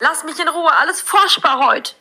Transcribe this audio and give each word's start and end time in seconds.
Lass 0.00 0.22
mich 0.22 0.38
in 0.38 0.46
Ruhe, 0.46 0.70
alles 0.80 1.00
furchtbar 1.00 1.58
heute. 1.66 1.94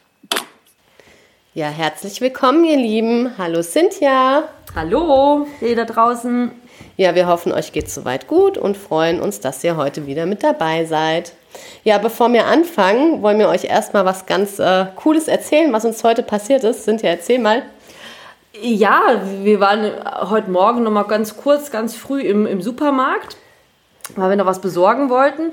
Ja, 1.56 1.66
herzlich 1.66 2.22
willkommen, 2.22 2.64
ihr 2.64 2.78
Lieben. 2.78 3.34
Hallo 3.40 3.64
Cynthia. 3.64 4.44
Hallo, 4.76 5.48
ihr 5.62 5.76
da 5.76 5.86
draußen. 5.86 6.52
Ja, 6.96 7.16
wir 7.16 7.26
hoffen, 7.26 7.52
euch 7.52 7.72
geht 7.72 7.90
soweit 7.90 8.28
gut 8.28 8.56
und 8.56 8.78
freuen 8.78 9.20
uns, 9.20 9.40
dass 9.40 9.64
ihr 9.64 9.78
heute 9.78 10.06
wieder 10.06 10.28
mit 10.28 10.44
dabei 10.44 10.86
seid. 10.86 11.34
Ja, 11.84 11.98
bevor 11.98 12.32
wir 12.32 12.46
anfangen, 12.46 13.24
wollen 13.24 13.40
wir 13.40 13.50
euch 13.50 13.64
erstmal 13.64 14.06
was 14.06 14.28
ganz 14.28 14.60
äh, 14.60 14.86
Cooles 14.96 15.28
erzählen, 15.28 15.74
was 15.74 15.84
uns 15.84 16.04
heute 16.04 16.22
passiert 16.22 16.64
ist. 16.64 16.84
Cynthia, 16.84 17.10
erzähl 17.10 17.40
mal. 17.40 17.64
Ja, 18.62 19.24
wir 19.42 19.60
waren 19.60 19.92
heute 20.30 20.52
Morgen 20.52 20.84
noch 20.84 20.92
mal 20.92 21.02
ganz 21.02 21.36
kurz, 21.36 21.72
ganz 21.72 21.96
früh 21.96 22.22
im, 22.22 22.46
im 22.46 22.62
Supermarkt, 22.62 23.38
weil 24.16 24.30
wir 24.30 24.36
noch 24.36 24.46
was 24.46 24.62
besorgen 24.62 25.10
wollten. 25.10 25.52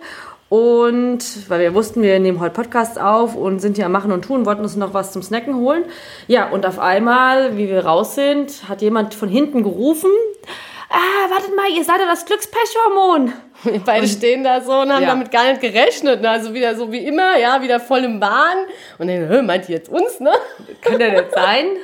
Und 0.54 1.50
weil 1.50 1.58
wir 1.58 1.74
wussten, 1.74 2.00
wir 2.00 2.20
nehmen 2.20 2.38
heute 2.38 2.54
Podcasts 2.54 2.96
auf 2.96 3.34
und 3.34 3.58
sind 3.58 3.76
ja 3.76 3.88
machen 3.88 4.12
und 4.12 4.22
tun, 4.22 4.46
wollten 4.46 4.62
uns 4.62 4.76
noch 4.76 4.94
was 4.94 5.10
zum 5.10 5.20
Snacken 5.20 5.56
holen. 5.56 5.84
Ja, 6.28 6.48
und 6.50 6.64
auf 6.64 6.78
einmal, 6.78 7.56
wie 7.56 7.68
wir 7.68 7.84
raus 7.84 8.14
sind, 8.14 8.68
hat 8.68 8.80
jemand 8.80 9.14
von 9.14 9.28
hinten 9.28 9.64
gerufen, 9.64 10.12
ah, 10.90 11.28
wartet 11.28 11.56
mal, 11.56 11.68
ihr 11.76 11.82
seid 11.82 11.98
ja 11.98 12.06
das 12.06 12.24
Glückspechhormon. 12.24 13.32
Wir 13.64 13.80
beide 13.84 14.06
stehen 14.06 14.44
da 14.44 14.60
so 14.60 14.74
und 14.82 14.92
haben 14.92 15.02
ja. 15.02 15.08
damit 15.08 15.32
gar 15.32 15.48
nicht 15.48 15.60
gerechnet. 15.60 16.22
Ne? 16.22 16.30
Also 16.30 16.54
wieder 16.54 16.76
so 16.76 16.92
wie 16.92 17.04
immer, 17.04 17.36
ja, 17.36 17.60
wieder 17.60 17.80
voll 17.80 18.04
im 18.04 18.20
Bahn. 18.20 18.58
Und 18.98 19.08
dann, 19.08 19.46
meint 19.46 19.68
ihr 19.68 19.74
jetzt 19.74 19.88
uns, 19.88 20.20
ne? 20.20 20.34
Kann 20.82 21.00
ja 21.00 21.10
nicht 21.10 21.32
sein. 21.32 21.66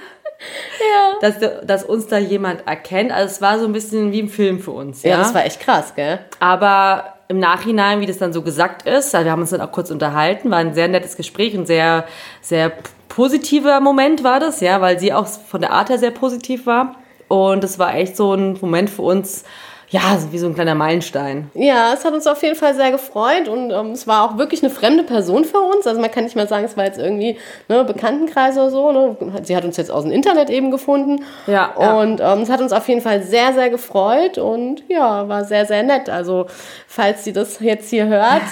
ja. 0.95 1.28
Dass, 1.28 1.66
dass 1.66 1.83
uns 1.83 2.06
da 2.06 2.19
jemand 2.19 2.69
erkennt. 2.69 3.11
Also 3.11 3.34
es 3.34 3.42
war 3.42 3.59
so 3.59 3.64
ein 3.64 3.73
bisschen 3.73 4.12
wie 4.12 4.20
im 4.20 4.28
Film 4.28 4.61
für 4.61 4.70
uns. 4.70 5.02
Ja, 5.02 5.11
ja 5.11 5.16
das 5.16 5.34
war 5.34 5.45
echt 5.45 5.59
krass, 5.59 5.92
gell? 5.97 6.20
Aber 6.39 7.20
im 7.30 7.39
Nachhinein, 7.39 8.01
wie 8.01 8.07
das 8.07 8.19
dann 8.19 8.33
so 8.33 8.43
gesagt 8.43 8.89
ist, 8.89 9.15
also 9.15 9.25
wir 9.25 9.30
haben 9.30 9.41
uns 9.41 9.51
dann 9.51 9.61
auch 9.61 9.70
kurz 9.70 9.93
unterhalten, 9.93 10.51
war 10.51 10.59
ein 10.59 10.75
sehr 10.75 10.89
nettes 10.89 11.16
Gespräch, 11.16 11.55
ein 11.55 11.65
sehr, 11.65 12.05
sehr 12.41 12.73
positiver 13.09 13.80
Moment 13.80 14.25
war 14.25 14.41
das, 14.41 14.61
ja, 14.61 14.81
weil 14.81 14.98
sie 14.98 15.12
auch 15.12 15.28
von 15.28 15.61
der 15.61 15.70
Art 15.70 15.91
her 15.91 15.98
sehr 15.98 16.11
positiv 16.11 16.67
war. 16.67 16.97
Und 17.28 17.62
es 17.62 17.78
war 17.78 17.95
echt 17.95 18.17
so 18.17 18.34
ein 18.34 18.59
Moment 18.61 18.91
für 18.91 19.03
uns, 19.03 19.45
ja, 19.91 20.16
wie 20.30 20.38
so 20.38 20.46
ein 20.46 20.55
kleiner 20.55 20.77
Meilenstein. 20.77 21.50
Ja, 21.55 21.92
es 21.92 22.05
hat 22.05 22.14
uns 22.14 22.27
auf 22.28 22.41
jeden 22.44 22.55
Fall 22.55 22.77
sehr 22.77 22.92
gefreut 22.92 23.48
und 23.48 23.72
ähm, 23.72 23.91
es 23.91 24.06
war 24.06 24.24
auch 24.24 24.38
wirklich 24.38 24.62
eine 24.62 24.70
fremde 24.70 25.02
Person 25.02 25.44
für 25.44 25.58
uns. 25.58 25.84
Also 25.84 26.00
man 26.00 26.12
kann 26.12 26.22
nicht 26.22 26.36
mal 26.36 26.47
sagen, 26.47 26.64
es 26.64 26.77
war 26.77 26.84
jetzt 26.84 26.98
irgendwie 26.98 27.36
ne, 27.69 27.82
Bekanntenkreis 27.82 28.56
oder 28.56 28.70
so. 28.70 28.92
Ne? 28.92 29.16
Sie 29.42 29.56
hat 29.56 29.64
uns 29.64 29.77
jetzt 29.77 29.91
aus 29.91 30.05
dem 30.05 30.12
Internet 30.12 30.48
eben 30.48 30.70
gefunden. 30.70 31.24
Ja. 31.48 31.72
Und 31.74 32.20
ähm, 32.20 32.42
es 32.42 32.50
hat 32.50 32.60
uns 32.60 32.72
auf 32.72 32.86
jeden 32.88 33.00
Fall 33.00 33.24
sehr, 33.24 33.52
sehr 33.52 33.69
gefreut 33.69 34.38
und 34.38 34.84
ja, 34.88 35.28
war 35.28 35.44
sehr, 35.44 35.66
sehr 35.66 35.82
nett. 35.82 36.08
Also 36.08 36.47
falls 36.86 37.25
sie 37.25 37.32
das 37.32 37.58
jetzt 37.58 37.91
hier 37.91 38.06
hört. 38.06 38.42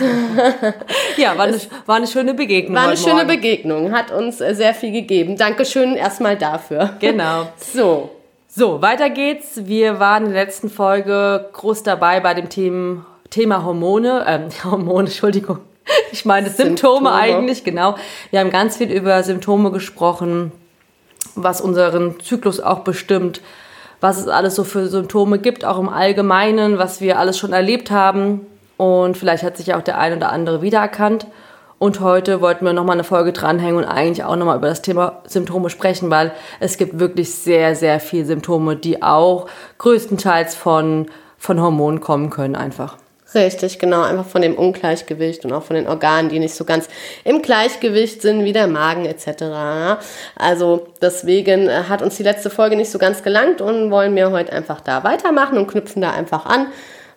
ja, 1.17 1.39
war 1.39 1.45
eine, 1.45 1.61
war 1.87 1.97
eine 1.97 2.09
schöne 2.09 2.35
Begegnung. 2.35 2.75
War 2.75 2.89
eine 2.89 2.97
schöne 2.97 3.15
Morgen. 3.15 3.29
Begegnung, 3.29 3.93
hat 3.93 4.11
uns 4.11 4.39
sehr 4.39 4.75
viel 4.75 4.91
gegeben. 4.91 5.37
Dankeschön 5.37 5.95
erstmal 5.95 6.37
dafür. 6.37 6.97
Genau. 6.99 7.47
So. 7.59 8.18
So, 8.59 8.83
weiter 8.83 9.09
geht's. 9.09 9.67
Wir 9.69 10.01
waren 10.01 10.27
in 10.27 10.33
der 10.33 10.45
letzten 10.45 10.69
Folge 10.69 11.49
groß 11.53 11.85
dabei 11.85 12.19
bei 12.19 12.35
dem 12.35 12.49
Thema, 12.49 13.07
Thema 13.31 13.65
Hormone, 13.65 14.25
ähm, 14.27 14.49
Hormone, 14.65 15.05
Entschuldigung. 15.05 15.61
Ich 16.11 16.25
meine 16.25 16.51
Symptome, 16.51 17.07
Symptome 17.07 17.13
eigentlich, 17.13 17.63
genau. 17.63 17.95
Wir 18.33 18.41
haben 18.41 18.51
ganz 18.51 18.77
viel 18.77 18.91
über 18.91 19.23
Symptome 19.23 19.71
gesprochen, 19.71 20.51
was 21.37 21.61
unseren 21.61 22.19
Zyklus 22.19 22.59
auch 22.59 22.81
bestimmt, 22.81 23.43
was 24.01 24.19
es 24.19 24.27
alles 24.27 24.57
so 24.57 24.65
für 24.65 24.89
Symptome 24.89 25.39
gibt, 25.39 25.65
auch 25.65 25.79
im 25.79 25.89
Allgemeinen, 25.89 26.79
was 26.79 27.01
wir 27.01 27.21
alles 27.21 27.39
schon 27.39 27.53
erlebt 27.53 27.93
haben. 27.93 28.45
Und 28.77 29.17
vielleicht 29.17 29.45
hat 29.45 29.57
sich 29.57 29.73
auch 29.73 29.83
der 29.83 29.99
ein 29.99 30.17
oder 30.17 30.33
andere 30.33 30.63
wiedererkannt. 30.63 31.29
Und 31.79 32.01
heute 32.01 32.41
wollten 32.41 32.65
wir 32.65 32.73
nochmal 32.73 32.95
eine 32.95 33.05
Folge 33.05 33.33
dranhängen 33.33 33.77
und 33.77 33.85
eigentlich 33.85 34.25
auch 34.25 34.35
nochmal 34.35 34.57
über 34.57 34.69
das 34.69 34.83
Thema 34.83 35.23
Symptome 35.27 35.71
sprechen, 35.71 36.11
weil 36.11 36.33
es 36.59 36.77
gibt 36.77 36.99
wirklich 36.99 37.33
sehr, 37.33 37.77
sehr 37.77 38.01
viele 38.01 38.25
Symptome, 38.25 38.75
die 38.75 39.03
auch 39.03 39.49
größtenteils 39.79 40.57
von, 40.57 41.07
von 41.37 41.61
Hormonen 41.61 42.01
kommen 42.01 42.31
können 42.31 42.57
einfach. 42.57 42.97
Richtig, 43.35 43.79
genau. 43.79 44.03
Einfach 44.03 44.25
von 44.25 44.41
dem 44.41 44.55
Ungleichgewicht 44.55 45.45
und 45.45 45.53
auch 45.53 45.63
von 45.63 45.77
den 45.77 45.87
Organen, 45.87 46.31
die 46.31 46.39
nicht 46.39 46.55
so 46.55 46.65
ganz 46.65 46.89
im 47.25 47.43
Gleichgewicht 47.43 48.23
sind, 48.23 48.45
wie 48.45 48.55
der 48.55 48.67
Magen 48.67 49.05
etc. 49.05 50.03
Also 50.35 50.89
deswegen 51.03 51.69
äh, 51.69 51.85
hat 51.89 52.01
uns 52.01 52.17
die 52.17 52.23
letzte 52.23 52.49
Folge 52.49 52.75
nicht 52.75 52.91
so 52.91 52.99
ganz 52.99 53.23
gelangt 53.23 53.61
und 53.61 53.91
wollen 53.91 54.17
wir 54.17 54.31
heute 54.31 54.53
einfach 54.53 54.81
da 54.81 55.05
weitermachen 55.05 55.59
und 55.59 55.67
knüpfen 55.67 56.01
da 56.01 56.11
einfach 56.11 56.47
an, 56.47 56.69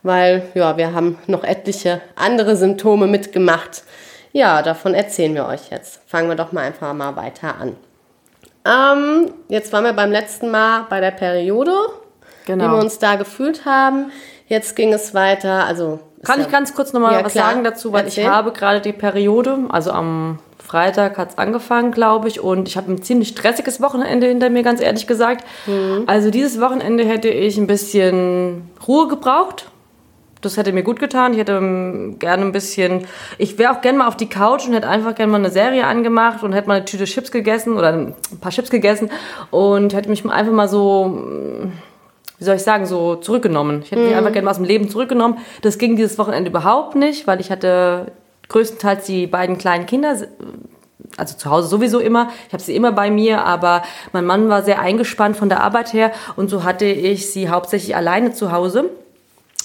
weil 0.03 0.43
ja, 0.53 0.75
wir 0.75 0.93
haben 0.93 1.17
noch 1.27 1.45
etliche 1.45 2.01
andere 2.15 2.57
Symptome 2.57 3.07
mitgemacht, 3.07 3.83
ja, 4.31 4.61
davon 4.61 4.93
erzählen 4.93 5.33
wir 5.35 5.45
euch 5.45 5.69
jetzt. 5.69 6.01
Fangen 6.07 6.29
wir 6.29 6.35
doch 6.35 6.51
mal 6.51 6.61
einfach 6.61 6.93
mal 6.93 7.15
weiter 7.15 7.55
an. 7.59 7.75
Ähm, 8.63 9.33
jetzt 9.47 9.73
waren 9.73 9.83
wir 9.83 9.93
beim 9.93 10.11
letzten 10.11 10.51
Mal 10.51 10.85
bei 10.89 10.99
der 11.01 11.11
Periode, 11.11 11.73
genau. 12.45 12.65
wie 12.65 12.71
wir 12.71 12.79
uns 12.79 12.99
da 12.99 13.15
gefühlt 13.15 13.65
haben. 13.65 14.11
Jetzt 14.47 14.75
ging 14.75 14.93
es 14.93 15.13
weiter. 15.13 15.65
Also 15.65 15.99
kann 16.23 16.39
ich 16.41 16.49
ganz 16.49 16.75
kurz 16.75 16.93
nochmal 16.93 17.13
ja, 17.13 17.25
was 17.25 17.33
klar. 17.33 17.49
sagen 17.49 17.63
dazu, 17.63 17.91
weil 17.93 18.05
Erzähl. 18.05 18.25
ich 18.25 18.29
habe 18.29 18.51
gerade 18.51 18.79
die 18.81 18.93
Periode, 18.93 19.57
also 19.69 19.91
am 19.91 20.39
Freitag 20.59 21.17
hat 21.17 21.31
es 21.31 21.37
angefangen, 21.37 21.91
glaube 21.91 22.27
ich, 22.27 22.39
und 22.39 22.67
ich 22.67 22.77
habe 22.77 22.91
ein 22.91 23.01
ziemlich 23.01 23.29
stressiges 23.29 23.81
Wochenende 23.81 24.27
hinter 24.27 24.49
mir, 24.49 24.61
ganz 24.61 24.79
ehrlich 24.79 25.07
gesagt. 25.07 25.45
Mhm. 25.65 26.03
Also 26.05 26.29
dieses 26.29 26.61
Wochenende 26.61 27.03
hätte 27.03 27.29
ich 27.29 27.57
ein 27.57 27.67
bisschen 27.67 28.69
Ruhe 28.87 29.07
gebraucht 29.07 29.70
das 30.41 30.57
hätte 30.57 30.73
mir 30.73 30.83
gut 30.83 30.99
getan. 30.99 31.33
Ich 31.33 31.39
hätte 31.39 31.53
ähm, 31.53 32.17
gerne 32.19 32.43
ein 32.43 32.51
bisschen, 32.51 33.05
ich 33.37 33.57
wäre 33.57 33.71
auch 33.71 33.81
gerne 33.81 33.99
mal 33.99 34.07
auf 34.07 34.17
die 34.17 34.27
Couch 34.27 34.67
und 34.67 34.73
hätte 34.73 34.87
einfach 34.87 35.15
gerne 35.15 35.31
mal 35.31 35.37
eine 35.37 35.51
Serie 35.51 35.85
angemacht 35.85 36.43
und 36.43 36.53
hätte 36.53 36.67
mal 36.67 36.77
eine 36.77 36.85
Tüte 36.85 37.05
Chips 37.05 37.31
gegessen 37.31 37.77
oder 37.77 37.93
ein 37.93 38.15
paar 38.41 38.51
Chips 38.51 38.69
gegessen 38.69 39.09
und 39.51 39.93
hätte 39.93 40.09
mich 40.09 40.25
einfach 40.29 40.53
mal 40.53 40.67
so, 40.67 41.23
wie 42.37 42.43
soll 42.43 42.55
ich 42.55 42.63
sagen, 42.63 42.85
so 42.85 43.15
zurückgenommen. 43.15 43.81
Ich 43.83 43.91
hätte 43.91 44.01
mich 44.01 44.11
mhm. 44.11 44.17
einfach 44.17 44.33
gerne 44.33 44.45
mal 44.45 44.51
aus 44.51 44.57
dem 44.57 44.65
Leben 44.65 44.89
zurückgenommen. 44.89 45.37
Das 45.61 45.77
ging 45.77 45.95
dieses 45.95 46.17
Wochenende 46.17 46.49
überhaupt 46.49 46.95
nicht, 46.95 47.27
weil 47.27 47.39
ich 47.39 47.51
hatte 47.51 48.11
größtenteils 48.49 49.05
die 49.05 49.27
beiden 49.27 49.57
kleinen 49.57 49.85
Kinder 49.85 50.17
also 51.17 51.35
zu 51.35 51.49
Hause 51.49 51.67
sowieso 51.67 51.99
immer. 51.99 52.29
Ich 52.47 52.53
habe 52.53 52.63
sie 52.63 52.75
immer 52.75 52.91
bei 52.91 53.11
mir, 53.11 53.43
aber 53.45 53.83
mein 54.13 54.25
Mann 54.25 54.49
war 54.49 54.63
sehr 54.63 54.79
eingespannt 54.79 55.35
von 55.35 55.49
der 55.49 55.61
Arbeit 55.61 55.93
her 55.93 56.11
und 56.35 56.49
so 56.49 56.63
hatte 56.63 56.85
ich 56.85 57.31
sie 57.31 57.49
hauptsächlich 57.49 57.95
alleine 57.95 58.31
zu 58.31 58.51
Hause 58.51 58.89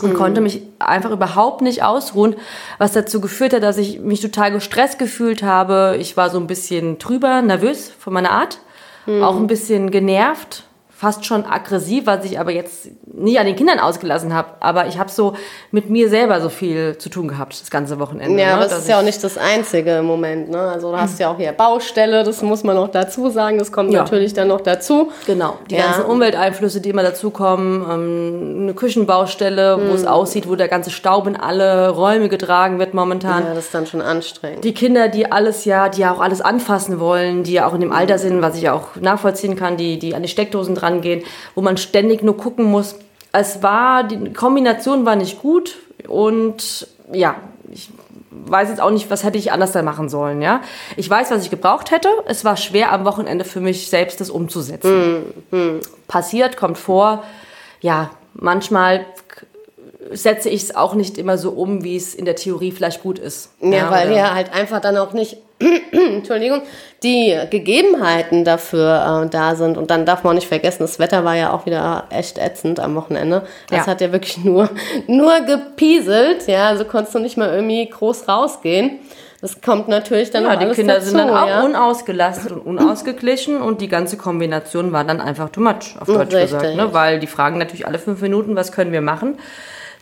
und 0.01 0.11
mhm. 0.11 0.15
konnte 0.15 0.41
mich 0.41 0.63
einfach 0.79 1.11
überhaupt 1.11 1.63
nicht 1.63 1.83
ausruhen, 1.83 2.37
was 2.79 2.93
dazu 2.93 3.21
geführt 3.21 3.55
hat, 3.55 3.63
dass 3.63 3.79
ich 3.79 4.01
mich 4.01 4.21
total 4.21 4.53
gestresst 4.53 4.99
gefühlt 4.99 5.43
habe. 5.43 5.97
Ich 5.99 6.17
war 6.17 6.31
so 6.31 6.39
ein 6.39 6.47
bisschen 6.47 6.99
trüber, 6.99 7.43
nervös 7.43 7.91
von 7.99 8.13
meiner 8.13 8.31
Art, 8.31 8.59
mhm. 9.07 9.23
auch 9.23 9.37
ein 9.37 9.47
bisschen 9.47 9.91
genervt 9.91 10.65
fast 10.99 11.27
schon 11.27 11.45
aggressiv, 11.45 12.07
was 12.07 12.25
ich 12.25 12.41
aber 12.41 12.53
jetzt 12.53 12.89
nie 13.05 13.39
an 13.39 13.45
den 13.45 13.55
Kindern 13.55 13.79
ausgelassen 13.79 14.33
habe. 14.33 14.49
Aber 14.61 14.87
ich 14.87 14.99
habe 14.99 15.11
so 15.11 15.35
mit 15.71 15.91
mir 15.91 16.09
selber 16.09 16.41
so 16.41 16.49
viel 16.49 16.97
zu 16.97 17.11
tun 17.11 17.29
gehabt, 17.29 17.61
das 17.61 17.71
ganze 17.71 17.99
Wochenende. 17.99 18.41
Ja, 18.41 18.49
ne? 18.49 18.55
aber 18.55 18.63
das 18.65 18.79
ist 18.79 18.89
ja 18.89 18.99
auch 18.99 19.05
nicht 19.05 19.23
das 19.23 19.37
Einzige 19.37 19.99
im 19.99 20.07
Moment. 20.07 20.49
Ne? 20.49 20.59
Also 20.59 20.91
du 20.91 20.97
hast 20.97 21.19
ja 21.19 21.31
auch 21.31 21.37
hier 21.37 21.53
Baustelle, 21.53 22.25
das 22.25 22.41
muss 22.41 22.65
man 22.65 22.77
noch 22.77 22.89
dazu 22.89 23.29
sagen, 23.29 23.59
das 23.59 23.73
kommt 23.73 23.93
ja. 23.93 24.03
natürlich 24.03 24.33
dann 24.33 24.49
noch 24.49 24.63
dazu. 24.63 25.13
Genau, 25.27 25.59
die 25.69 25.75
ja. 25.75 25.85
ganzen 25.85 26.05
Umwelteinflüsse, 26.07 26.81
die 26.81 26.91
immer 26.91 27.03
dazukommen, 27.03 27.85
ähm, 27.91 28.63
eine 28.63 28.75
Küchenbaustelle, 28.75 29.77
mhm. 29.77 29.91
wo 29.91 29.95
es 29.95 30.03
hm. 30.03 30.09
aussieht, 30.09 30.49
wo 30.49 30.57
der 30.57 30.69
ganze 30.69 30.91
Staub 30.91 31.27
in 31.27 31.37
alle 31.37 31.91
Räume 31.91 32.31
getragen 32.31 32.79
wird 32.79 32.95
momentan. 32.95 33.45
Ja, 33.45 33.55
das 33.55 33.67
ist 33.67 33.75
dann 33.75 33.87
schon 33.87 34.01
anstrengend. 34.01 34.65
Die 34.65 34.73
Kinder, 34.73 35.09
die 35.09 35.31
alles 35.31 35.67
ja, 35.67 35.91
die 35.91 36.01
ja 36.01 36.15
auch 36.15 36.21
alles 36.21 36.41
anfassen 36.41 37.01
wollen, 37.01 37.43
die 37.43 37.53
ja 37.53 37.67
auch 37.67 37.75
in 37.75 37.83
dem 37.83 37.93
Alter 37.93 38.17
sind, 38.19 38.41
was 38.41 38.57
ich 38.57 38.71
auch 38.71 38.97
nachvollziehen 38.99 39.57
kann, 39.57 39.77
die, 39.77 39.99
die 39.99 40.15
an 40.15 40.23
die 40.23 40.29
Steckdosen 40.29 40.75
dran 40.75 40.86
rangehen, 40.87 41.23
wo 41.55 41.63
man 41.63 41.77
ständig 41.77 42.23
nur 42.23 42.37
gucken 42.37 42.65
muss. 42.65 42.97
Es 43.33 43.63
war, 43.63 44.05
die 44.05 44.33
Kombination 44.33 45.05
war 45.05 45.17
nicht 45.17 45.41
gut 45.41 45.77
und 46.09 46.87
ja, 47.13 47.37
ich 47.71 47.91
weiß 48.31 48.69
jetzt 48.69 48.81
auch 48.81 48.91
nicht, 48.91 49.11
was 49.11 49.25
hätte 49.25 49.39
ich 49.39 49.53
anders 49.53 49.73
da 49.73 49.83
machen 49.83 50.09
sollen, 50.09 50.41
ja. 50.43 50.61
Ich 50.97 51.09
weiß, 51.09 51.31
was 51.31 51.43
ich 51.43 51.51
gebraucht 51.51 51.91
hätte. 51.91 52.09
Es 52.27 52.45
war 52.45 52.57
schwer 52.57 52.93
am 52.93 53.05
Wochenende 53.05 53.45
für 53.45 53.61
mich 53.61 53.89
selbst, 53.89 54.21
das 54.21 54.31
umzusetzen. 54.31 55.33
Mhm. 55.51 55.81
Passiert, 56.07 56.57
kommt 56.57 56.79
vor. 56.79 57.25
Ja, 57.81 58.11
manchmal 58.35 59.07
setze 60.13 60.49
ich 60.49 60.63
es 60.63 60.77
auch 60.77 60.95
nicht 60.95 61.19
immer 61.19 61.39
so 61.39 61.51
um, 61.51 61.85
wie 61.85 61.97
es 61.97 62.15
in 62.15 62.25
der 62.25 62.37
Theorie 62.37 62.73
vielleicht 62.73 63.03
gut 63.03 63.19
ist. 63.19 63.51
Ja, 63.61 63.71
ja 63.71 63.91
weil 63.91 64.11
wir 64.11 64.35
halt 64.35 64.53
einfach 64.53 64.81
dann 64.81 64.97
auch 64.97 65.13
nicht, 65.13 65.37
Entschuldigung, 65.93 66.63
die 67.03 67.39
Gegebenheiten 67.51 68.45
dafür 68.45 69.25
äh, 69.25 69.31
da 69.31 69.55
sind. 69.55 69.77
Und 69.77 69.91
dann 69.91 70.07
darf 70.07 70.25
man 70.25 70.33
auch 70.33 70.35
nicht 70.35 70.49
vergessen, 70.49 70.81
das 70.81 70.99
Wetter 70.99 71.25
war 71.25 71.35
ja 71.35 71.53
auch 71.53 71.67
wieder 71.67 72.05
echt 72.11 72.39
ätzend 72.39 72.81
am 72.81 72.95
Wochenende. 72.95 73.43
Das 73.69 73.87
ja. 73.87 73.93
hat 73.93 74.01
ja 74.01 74.13
wirklich 74.13 74.39
nur, 74.39 74.71
nur 75.07 75.41
gepieselt. 75.41 76.47
Ja, 76.47 76.69
also 76.69 76.85
konntest 76.85 77.15
du 77.15 77.19
nicht 77.19 77.37
mal 77.37 77.53
irgendwie 77.53 77.89
groß 77.89 78.29
rausgehen. 78.29 79.01
Das 79.41 79.61
kommt 79.61 79.89
natürlich 79.89 80.31
dann 80.31 80.45
ja, 80.45 80.55
auch 80.55 80.59
die 80.59 80.67
Kinder 80.71 80.95
dazu, 80.95 81.11
sind 81.11 81.19
dann 81.19 81.31
auch 81.31 81.47
ja? 81.47 81.63
unausgelastet 81.63 82.53
und 82.53 82.61
unausgeglichen 82.63 83.61
und 83.61 83.81
die 83.81 83.89
ganze 83.89 84.17
Kombination 84.17 84.93
war 84.93 85.05
dann 85.05 85.21
einfach 85.21 85.51
too 85.51 85.61
much, 85.61 85.95
auf 86.01 86.07
Deutsch 86.07 86.35
Richtig. 86.35 86.59
gesagt. 86.59 86.75
Ne? 86.75 86.93
Weil 86.93 87.21
die 87.21 87.27
fragen 87.27 87.59
natürlich 87.59 87.87
alle 87.87 87.99
fünf 87.99 88.21
Minuten, 88.23 88.57
was 88.57 88.73
können 88.73 88.93
wir 88.93 89.03
machen? 89.03 89.39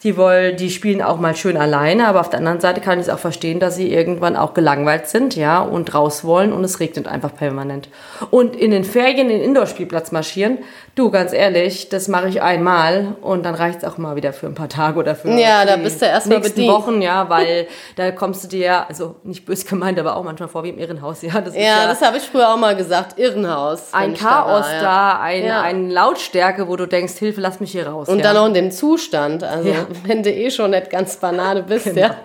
Die 0.04 0.18
wollen, 0.18 0.58
die 0.58 0.68
spielen 0.68 1.00
auch 1.00 1.18
mal 1.18 1.34
schön 1.34 1.56
alleine, 1.56 2.06
aber 2.06 2.20
auf 2.20 2.28
der 2.28 2.38
anderen 2.38 2.60
Seite 2.60 2.82
kann 2.82 3.00
ich 3.00 3.06
es 3.06 3.12
auch 3.12 3.18
verstehen, 3.18 3.58
dass 3.58 3.74
sie 3.74 3.90
irgendwann 3.90 4.36
auch 4.36 4.52
gelangweilt 4.52 5.08
sind, 5.08 5.34
ja, 5.34 5.60
und 5.62 5.94
raus 5.94 6.24
wollen 6.24 6.52
und 6.52 6.62
es 6.62 6.78
regnet 6.78 7.08
einfach 7.08 7.34
permanent. 7.34 7.88
Und 8.30 8.54
in 8.54 8.70
den 8.70 8.84
Ferien 8.84 9.28
den 9.28 9.40
Indoor-Spielplatz 9.40 10.12
marschieren, 10.12 10.58
du, 10.94 11.10
ganz 11.10 11.32
ehrlich, 11.32 11.88
das 11.88 12.08
mache 12.08 12.28
ich 12.28 12.42
einmal 12.42 13.16
und 13.22 13.46
dann 13.46 13.54
reicht 13.54 13.78
es 13.78 13.84
auch 13.84 13.96
mal 13.96 14.14
wieder 14.14 14.34
für 14.34 14.46
ein 14.46 14.54
paar 14.54 14.68
Tage 14.68 14.98
oder 14.98 15.14
für 15.14 15.30
ja, 15.30 15.64
da 15.64 15.76
bist 15.76 16.02
du 16.02 16.06
erstmal 16.06 16.38
nächsten 16.38 16.56
bedient. 16.56 16.74
Wochen, 16.74 17.00
ja, 17.00 17.26
weil 17.30 17.66
da 17.96 18.10
kommst 18.10 18.44
du 18.44 18.48
dir, 18.48 18.86
also 18.86 19.16
nicht 19.24 19.46
böse 19.46 19.64
gemeint, 19.64 19.98
aber 19.98 20.16
auch 20.16 20.22
manchmal 20.22 20.50
vor 20.50 20.64
wie 20.64 20.68
im 20.68 20.78
Irrenhaus, 20.78 21.22
ja. 21.22 21.40
Das 21.40 21.54
ja, 21.54 21.62
ja 21.62 21.86
das 21.86 22.02
habe 22.02 22.18
ich 22.18 22.24
früher 22.24 22.52
auch 22.52 22.58
mal 22.58 22.76
gesagt, 22.76 23.18
Irrenhaus. 23.18 23.94
Ein 23.94 24.12
Chaos 24.12 24.66
da, 24.66 24.70
war, 24.70 24.72
ja. 24.74 24.82
da 24.82 25.20
ein, 25.20 25.44
ja. 25.44 25.60
ein 25.62 25.90
Lautstärke, 25.90 26.68
wo 26.68 26.76
du 26.76 26.86
denkst, 26.86 27.14
Hilfe, 27.14 27.40
lass 27.40 27.58
mich 27.60 27.72
hier 27.72 27.86
raus. 27.88 28.10
Und 28.10 28.22
dann 28.22 28.36
auch 28.36 28.46
in 28.46 28.54
dem 28.54 28.70
Zustand, 28.70 29.42
also 29.42 29.70
wenn 30.04 30.22
du 30.22 30.30
eh 30.30 30.50
schon 30.50 30.70
nicht 30.70 30.90
ganz 30.90 31.16
Banane 31.16 31.62
bist, 31.62 31.86
genau. 31.86 32.00
ja. 32.00 32.16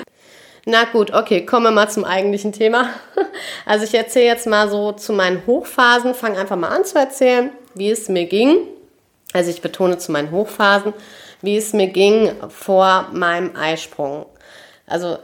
Na 0.64 0.84
gut, 0.84 1.12
okay, 1.12 1.44
kommen 1.44 1.66
wir 1.66 1.70
mal 1.72 1.88
zum 1.88 2.04
eigentlichen 2.04 2.52
Thema. 2.52 2.90
Also 3.64 3.84
ich 3.84 3.94
erzähle 3.94 4.26
jetzt 4.26 4.46
mal 4.46 4.68
so 4.68 4.92
zu 4.92 5.12
meinen 5.12 5.46
Hochphasen, 5.46 6.14
fange 6.14 6.38
einfach 6.38 6.56
mal 6.56 6.68
an 6.68 6.84
zu 6.84 6.98
erzählen, 6.98 7.50
wie 7.74 7.90
es 7.90 8.08
mir 8.08 8.26
ging. 8.26 8.66
Also 9.32 9.50
ich 9.50 9.62
betone 9.62 9.98
zu 9.98 10.12
meinen 10.12 10.30
Hochphasen, 10.30 10.92
wie 11.42 11.56
es 11.56 11.72
mir 11.72 11.86
ging 11.86 12.32
vor 12.48 13.08
meinem 13.12 13.56
Eisprung. 13.56 14.26
Also 14.86 15.18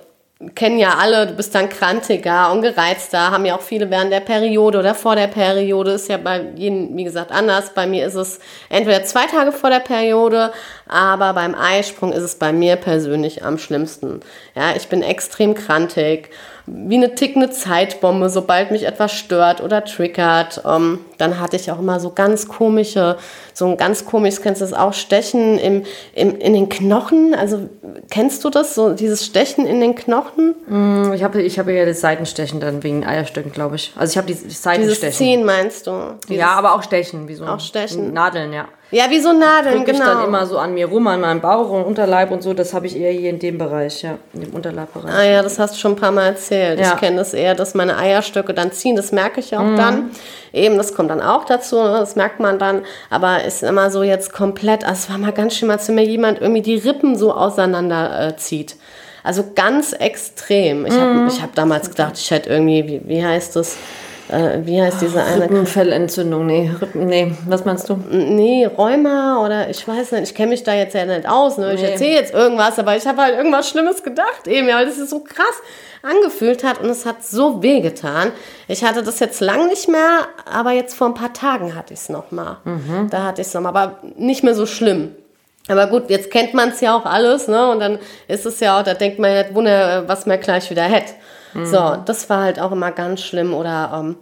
kennen 0.54 0.78
ja 0.78 0.94
alle, 0.94 1.26
du 1.26 1.32
bist 1.32 1.52
dann 1.54 1.68
krantiger 1.68 2.52
und 2.52 2.62
gereizter, 2.62 3.32
haben 3.32 3.44
ja 3.44 3.56
auch 3.56 3.60
viele 3.60 3.90
während 3.90 4.12
der 4.12 4.20
Periode 4.20 4.78
oder 4.78 4.94
vor 4.94 5.16
der 5.16 5.26
Periode, 5.26 5.92
ist 5.92 6.08
ja 6.08 6.16
bei 6.16 6.52
jedem, 6.54 6.96
wie 6.96 7.02
gesagt, 7.02 7.32
anders. 7.32 7.74
Bei 7.74 7.88
mir 7.88 8.06
ist 8.06 8.14
es 8.14 8.38
entweder 8.68 9.02
zwei 9.02 9.26
Tage 9.26 9.50
vor 9.50 9.70
der 9.70 9.80
Periode, 9.80 10.52
aber 10.86 11.34
beim 11.34 11.56
Eisprung 11.56 12.12
ist 12.12 12.22
es 12.22 12.36
bei 12.36 12.52
mir 12.52 12.76
persönlich 12.76 13.44
am 13.44 13.58
schlimmsten. 13.58 14.20
Ja, 14.54 14.76
ich 14.76 14.86
bin 14.86 15.02
extrem 15.02 15.54
krantig 15.54 16.30
wie 16.66 16.96
eine 16.96 17.14
tickende 17.14 17.50
Zeitbombe, 17.50 18.28
sobald 18.28 18.70
mich 18.70 18.84
etwas 18.84 19.12
stört 19.12 19.60
oder 19.60 19.84
triggert. 19.84 20.62
Ähm, 20.64 21.00
dann 21.18 21.40
hatte 21.40 21.56
ich 21.56 21.70
auch 21.70 21.78
immer 21.78 22.00
so 22.00 22.10
ganz 22.10 22.48
komische, 22.48 23.16
so 23.52 23.66
ein 23.66 23.76
ganz 23.76 24.04
komisches, 24.04 24.42
kennst 24.42 24.60
du 24.60 24.64
das 24.64 24.72
auch, 24.72 24.92
Stechen 24.92 25.58
im, 25.58 25.84
im, 26.14 26.38
in 26.38 26.54
den 26.54 26.68
Knochen? 26.68 27.34
Also 27.34 27.68
kennst 28.10 28.44
du 28.44 28.50
das, 28.50 28.74
so 28.74 28.94
dieses 28.94 29.24
Stechen 29.24 29.66
in 29.66 29.80
den 29.80 29.94
Knochen? 29.94 30.54
Mm, 30.66 31.12
ich 31.12 31.22
habe 31.22 31.42
ich 31.42 31.58
hab 31.58 31.68
ja 31.68 31.84
das 31.84 32.00
Seitenstechen 32.00 32.60
dann 32.60 32.82
wegen 32.82 33.04
Eierstöcken, 33.04 33.52
glaube 33.52 33.76
ich. 33.76 33.92
Also 33.96 34.12
ich 34.12 34.16
habe 34.16 34.26
die 34.26 34.34
Seitenstechen. 34.34 35.00
Dieses 35.00 35.16
Ziehen 35.16 35.44
meinst 35.44 35.86
du? 35.86 36.14
Dieses 36.28 36.40
ja, 36.40 36.50
aber 36.52 36.74
auch 36.74 36.82
Stechen, 36.82 37.28
wie 37.28 37.34
so 37.34 37.44
auch 37.44 37.60
Stechen. 37.60 38.12
Nadeln, 38.12 38.52
ja. 38.52 38.68
Ja, 38.90 39.10
wie 39.10 39.20
so 39.20 39.32
Nadeln, 39.32 39.84
genau. 39.84 39.98
Ich 39.98 40.04
dann 40.04 40.24
immer 40.24 40.46
so 40.46 40.58
an 40.58 40.72
mir 40.72 40.86
rum, 40.86 41.06
an 41.08 41.20
meinem 41.20 41.42
Bauch 41.42 41.68
und 41.70 41.84
Unterleib 41.84 42.30
und 42.30 42.42
so. 42.42 42.54
Das 42.54 42.72
habe 42.72 42.86
ich 42.86 42.96
eher 42.96 43.12
hier 43.12 43.28
in 43.28 43.38
dem 43.38 43.58
Bereich, 43.58 44.02
ja, 44.02 44.16
in 44.32 44.40
dem 44.40 44.54
Unterleibbereich. 44.54 45.12
Ah 45.12 45.24
ja, 45.24 45.42
das 45.42 45.58
hast 45.58 45.74
du 45.74 45.78
schon 45.78 45.92
ein 45.92 45.96
paar 45.96 46.10
Mal 46.10 46.28
erzählt. 46.28 46.80
Ja. 46.80 46.94
Ich 46.94 47.00
kenne 47.00 47.18
das 47.18 47.34
eher, 47.34 47.54
dass 47.54 47.74
meine 47.74 47.98
Eierstöcke 47.98 48.54
dann 48.54 48.72
ziehen. 48.72 48.96
Das 48.96 49.12
merke 49.12 49.40
ich 49.40 49.54
auch 49.54 49.62
mhm. 49.62 49.76
dann. 49.76 50.10
Eben, 50.52 50.76
das 50.76 50.94
kommt 50.94 51.10
dann 51.10 51.20
auch 51.20 51.44
dazu. 51.44 51.76
Ne? 51.76 51.90
Das 51.98 52.16
merkt 52.16 52.40
man 52.40 52.58
dann. 52.58 52.82
Aber 53.10 53.44
ist 53.44 53.62
immer 53.62 53.90
so 53.90 54.02
jetzt 54.02 54.32
komplett. 54.32 54.84
Also 54.84 55.04
es 55.04 55.10
war 55.10 55.18
mal 55.18 55.32
ganz 55.32 55.56
schön, 55.56 55.70
als 55.70 55.88
wenn 55.88 55.96
mir 55.96 56.04
jemand 56.04 56.40
irgendwie 56.40 56.62
die 56.62 56.76
Rippen 56.76 57.16
so 57.16 57.32
auseinander 57.34 58.28
äh, 58.28 58.36
zieht. 58.36 58.76
Also 59.24 59.44
ganz 59.54 59.92
extrem. 59.92 60.86
Ich 60.86 60.94
habe 60.94 61.12
mhm. 61.12 61.42
hab 61.42 61.54
damals 61.54 61.90
gedacht, 61.90 62.14
ich 62.16 62.30
hätte 62.30 62.48
irgendwie, 62.48 62.86
wie, 62.86 63.08
wie 63.08 63.24
heißt 63.24 63.56
das? 63.56 63.76
Äh, 64.28 64.60
wie 64.64 64.80
heißt 64.80 65.00
diese 65.00 65.22
eine? 65.22 65.44
Rippenfellentzündung, 65.44 66.46
nee, 66.46 66.70
Rippen, 66.80 67.06
nee, 67.06 67.32
was 67.46 67.64
meinst 67.64 67.88
du? 67.88 67.96
Nee, 68.10 68.66
Rheuma 68.66 69.44
oder 69.44 69.68
ich 69.70 69.86
weiß 69.86 70.12
nicht, 70.12 70.24
ich 70.24 70.34
kenne 70.34 70.50
mich 70.50 70.62
da 70.62 70.74
jetzt 70.74 70.94
ja 70.94 71.04
nicht 71.04 71.28
aus, 71.28 71.58
ne? 71.58 71.74
ich 71.74 71.82
nee. 71.82 71.90
erzähle 71.90 72.14
jetzt 72.14 72.34
irgendwas, 72.34 72.78
aber 72.78 72.96
ich 72.96 73.06
habe 73.06 73.22
halt 73.22 73.36
irgendwas 73.36 73.68
Schlimmes 73.68 74.02
gedacht 74.02 74.46
eben, 74.46 74.68
weil 74.68 74.86
das 74.86 74.98
ist 74.98 75.10
so 75.10 75.20
krass 75.20 75.62
angefühlt 76.02 76.64
hat 76.64 76.80
und 76.80 76.90
es 76.90 77.06
hat 77.06 77.24
so 77.24 77.62
weh 77.62 77.80
getan. 77.80 78.32
Ich 78.68 78.84
hatte 78.84 79.02
das 79.02 79.20
jetzt 79.20 79.40
lang 79.40 79.66
nicht 79.66 79.88
mehr, 79.88 80.28
aber 80.50 80.72
jetzt 80.72 80.94
vor 80.94 81.08
ein 81.08 81.14
paar 81.14 81.32
Tagen 81.32 81.74
hatte 81.74 81.94
ich 81.94 82.00
es 82.00 82.08
nochmal. 82.08 82.58
Mhm. 82.64 83.08
Da 83.10 83.24
hatte 83.24 83.40
ich 83.40 83.48
es 83.48 83.54
nochmal, 83.54 83.76
aber 83.76 83.98
nicht 84.16 84.44
mehr 84.44 84.54
so 84.54 84.66
schlimm. 84.66 85.14
Aber 85.68 85.86
gut, 85.86 86.08
jetzt 86.08 86.30
kennt 86.30 86.54
man 86.54 86.70
es 86.70 86.80
ja 86.80 86.96
auch 86.96 87.04
alles, 87.04 87.46
ne? 87.46 87.70
Und 87.70 87.80
dann 87.80 87.98
ist 88.26 88.46
es 88.46 88.58
ja 88.60 88.78
auch, 88.78 88.82
da 88.82 88.94
denkt 88.94 89.18
man 89.18 89.34
ja, 89.34 89.54
Wunder, 89.54 90.08
was 90.08 90.24
man 90.24 90.40
gleich 90.40 90.70
wieder 90.70 90.84
hätte. 90.84 91.12
So, 91.54 91.96
das 92.04 92.28
war 92.28 92.42
halt 92.42 92.60
auch 92.60 92.72
immer 92.72 92.92
ganz 92.92 93.22
schlimm. 93.22 93.54
Oder 93.54 93.90
ähm, 93.94 94.16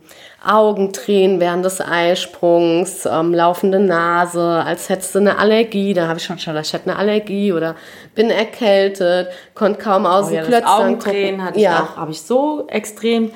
Augentränen 0.47 1.41
während 1.41 1.65
des 1.65 1.81
Eisprungs, 1.81 3.07
ähm, 3.07 3.35
laufende 3.35 3.81
Nase, 3.81 4.63
als 4.65 4.89
hättest 4.89 5.15
du 5.15 5.19
eine 5.19 5.39
Allergie. 5.39 5.93
Da 5.93 6.07
habe 6.09 6.19
ich 6.19 6.25
schon 6.25 6.39
schon, 6.39 6.57
ich 6.57 6.73
hatte 6.73 6.91
eine 6.91 6.99
Allergie 6.99 7.53
oder 7.53 7.75
bin 8.15 8.31
erkältet, 8.31 9.29
konnte 9.55 9.83
kaum 9.83 10.07
aus 10.07 10.27
oh, 10.27 10.29
dem 10.29 10.37
ja, 10.37 10.43
Klötzchen 10.43 10.69
Augentränen 10.69 11.45
hatte 11.45 11.59
ich 11.59 11.69
auch, 11.69 11.97
habe 11.97 12.13
ich 12.13 12.23
so 12.23 12.67
extrem. 12.69 13.31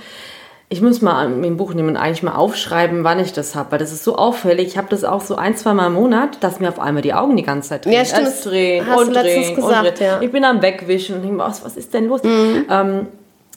Ich 0.73 0.81
muss 0.81 1.03
mal 1.03 1.25
im 1.25 1.57
Buch 1.57 1.75
nehmen 1.75 1.89
und 1.89 1.97
eigentlich 1.97 2.23
mal 2.23 2.37
aufschreiben, 2.37 3.03
wann 3.03 3.19
ich 3.19 3.33
das 3.33 3.57
habe, 3.57 3.73
weil 3.73 3.79
das 3.81 3.91
ist 3.91 4.05
so 4.05 4.15
auffällig. 4.15 4.69
Ich 4.69 4.79
habe 4.79 4.87
das 4.89 5.03
auch 5.03 5.21
so 5.21 5.35
ein, 5.35 5.57
zwei 5.57 5.75
Mal 5.75 5.89
im 5.89 5.95
Monat, 5.95 6.45
dass 6.45 6.61
mir 6.61 6.69
auf 6.69 6.79
einmal 6.79 7.03
die 7.03 7.13
Augen 7.13 7.37
die 7.37 7.43
ganze 7.43 7.71
Zeit 7.71 7.87
drehen. 7.87 7.93
Ja, 7.95 8.05
stimmt. 8.05 8.45
Drehen 8.45 8.87
Hast 8.87 9.01
und 9.01 9.15
drehen 9.15 9.57
gesagt, 9.57 9.89
und 9.89 9.99
drehen. 9.99 10.07
Ja. 10.07 10.21
Ich 10.21 10.31
bin 10.31 10.45
am 10.45 10.63
Wegwischen 10.63 11.17
und 11.17 11.23
denke 11.23 11.39
mir, 11.39 11.43
was, 11.43 11.65
was 11.65 11.77
ist 11.77 11.93
denn 11.93 12.07
los? 12.07 12.23
Mhm. 12.23 12.67
Ähm, 12.71 13.07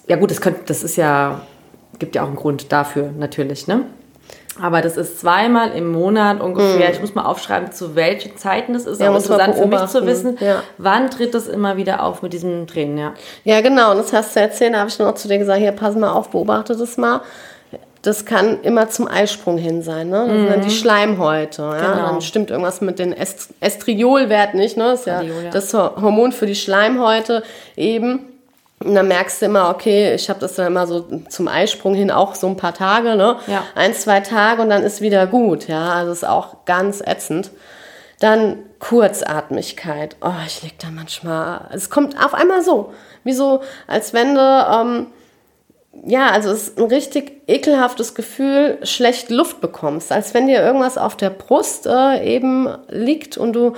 ja 0.08 0.16
gut, 0.18 0.32
das, 0.32 0.42
könnte, 0.42 0.62
das 0.66 0.84
ist 0.84 0.96
ja, 0.96 1.42
gibt 2.00 2.16
ja 2.16 2.24
auch 2.24 2.28
einen 2.28 2.36
Grund 2.36 2.72
dafür 2.72 3.12
natürlich, 3.18 3.68
ne? 3.68 3.86
Aber 4.62 4.82
das 4.82 4.98
ist 4.98 5.20
zweimal 5.20 5.72
im 5.72 5.92
Monat 5.92 6.40
ungefähr. 6.40 6.90
Mm. 6.90 6.94
Ich 6.94 7.02
muss 7.02 7.16
mal 7.16 7.26
aufschreiben, 7.26 7.72
zu 7.72 7.96
welchen 7.96 8.38
Zeiten 8.38 8.74
das 8.74 8.86
ist. 8.86 9.02
Ja, 9.02 9.10
auch 9.10 9.16
interessant 9.16 9.56
für 9.56 9.66
mich 9.66 9.86
zu 9.86 10.06
wissen, 10.06 10.38
ja. 10.40 10.62
wann 10.78 11.10
tritt 11.10 11.34
das 11.34 11.48
immer 11.48 11.76
wieder 11.76 12.04
auf 12.04 12.22
mit 12.22 12.34
diesem 12.34 12.68
Tränen, 12.68 12.98
ja. 12.98 13.14
Ja, 13.44 13.62
genau. 13.62 13.92
Und 13.92 13.98
das 13.98 14.14
hast 14.14 14.36
du 14.36 14.42
erzählt, 14.42 14.76
da 14.76 14.80
habe 14.80 14.90
ich 14.90 15.00
noch 15.00 15.16
zu 15.16 15.28
dir 15.28 15.40
gesagt, 15.40 15.60
hier, 15.60 15.72
pass 15.72 15.96
mal 15.96 16.12
auf, 16.12 16.30
beobachte 16.30 16.76
das 16.76 16.98
mal. 16.98 17.22
Das 18.04 18.26
kann 18.26 18.62
immer 18.62 18.90
zum 18.90 19.08
Eisprung 19.08 19.58
hin 19.58 19.82
sein, 19.82 20.10
ne? 20.10 20.26
Das 20.28 20.28
mm. 20.28 20.38
sind 20.38 20.50
dann 20.50 20.62
die 20.62 20.68
mhm. 20.68 20.72
Schleimhäute. 20.72 21.62
Ja? 21.64 21.94
Genau. 21.94 22.06
Dann 22.10 22.22
stimmt 22.22 22.52
irgendwas 22.52 22.82
mit 22.82 23.00
dem 23.00 23.12
Est 23.12 23.50
Estriolwert 23.60 24.54
nicht, 24.54 24.78
ne? 24.78 24.84
Das 24.84 25.00
ist 25.00 25.08
ja, 25.08 25.22
ja 25.22 25.50
das 25.52 25.74
Hormon 25.74 26.32
für 26.32 26.46
die 26.46 26.56
Schleimhäute 26.56 27.42
eben. 27.76 28.33
Und 28.84 28.96
dann 28.96 29.08
merkst 29.08 29.42
du 29.42 29.46
immer, 29.46 29.70
okay, 29.70 30.14
ich 30.14 30.30
habe 30.30 30.40
das 30.40 30.56
dann 30.56 30.68
immer 30.68 30.88
so 30.88 31.06
zum 31.30 31.48
Eisprung 31.48 31.96
hin 31.96 32.12
auch 32.12 32.36
so 32.36 32.48
ein 32.48 32.58
paar 32.58 32.74
Tage, 32.74 33.16
ne? 33.16 33.38
Ja. 33.48 33.64
Ein, 33.76 33.94
zwei 33.94 34.20
Tage 34.20 34.62
und 34.62 34.70
dann 34.70 34.84
ist 34.84 35.02
wieder 35.02 35.26
gut, 35.28 35.68
ja. 35.68 35.94
Also 35.94 36.12
ist 36.12 36.28
auch 36.28 36.66
ganz 36.66 37.02
ätzend. 37.02 37.52
Dann 38.20 38.60
Kurzatmigkeit. 38.80 40.18
Oh, 40.22 40.32
ich 40.46 40.62
leg 40.64 40.78
da 40.80 40.88
manchmal. 40.92 41.70
Es 41.74 41.90
kommt 41.90 42.18
auf 42.24 42.34
einmal 42.34 42.62
so. 42.62 42.94
Wie 43.24 43.34
so, 43.34 43.62
als 43.88 44.14
wenn 44.14 44.36
du, 44.36 44.42
ähm, 44.42 45.08
ja, 46.06 46.30
also 46.32 46.50
es 46.52 46.70
ist 46.70 46.78
ein 46.80 46.86
richtig 46.86 47.42
ekelhaftes 47.48 48.16
Gefühl, 48.16 48.80
schlecht 48.84 49.30
Luft 49.30 49.62
bekommst. 49.62 50.12
Als 50.12 50.34
wenn 50.34 50.48
dir 50.48 50.62
irgendwas 50.62 50.98
auf 50.98 51.16
der 51.16 51.30
Brust 51.30 51.86
äh, 51.86 52.24
eben 52.26 52.68
liegt 52.90 53.38
und 53.38 53.54
du 53.54 53.74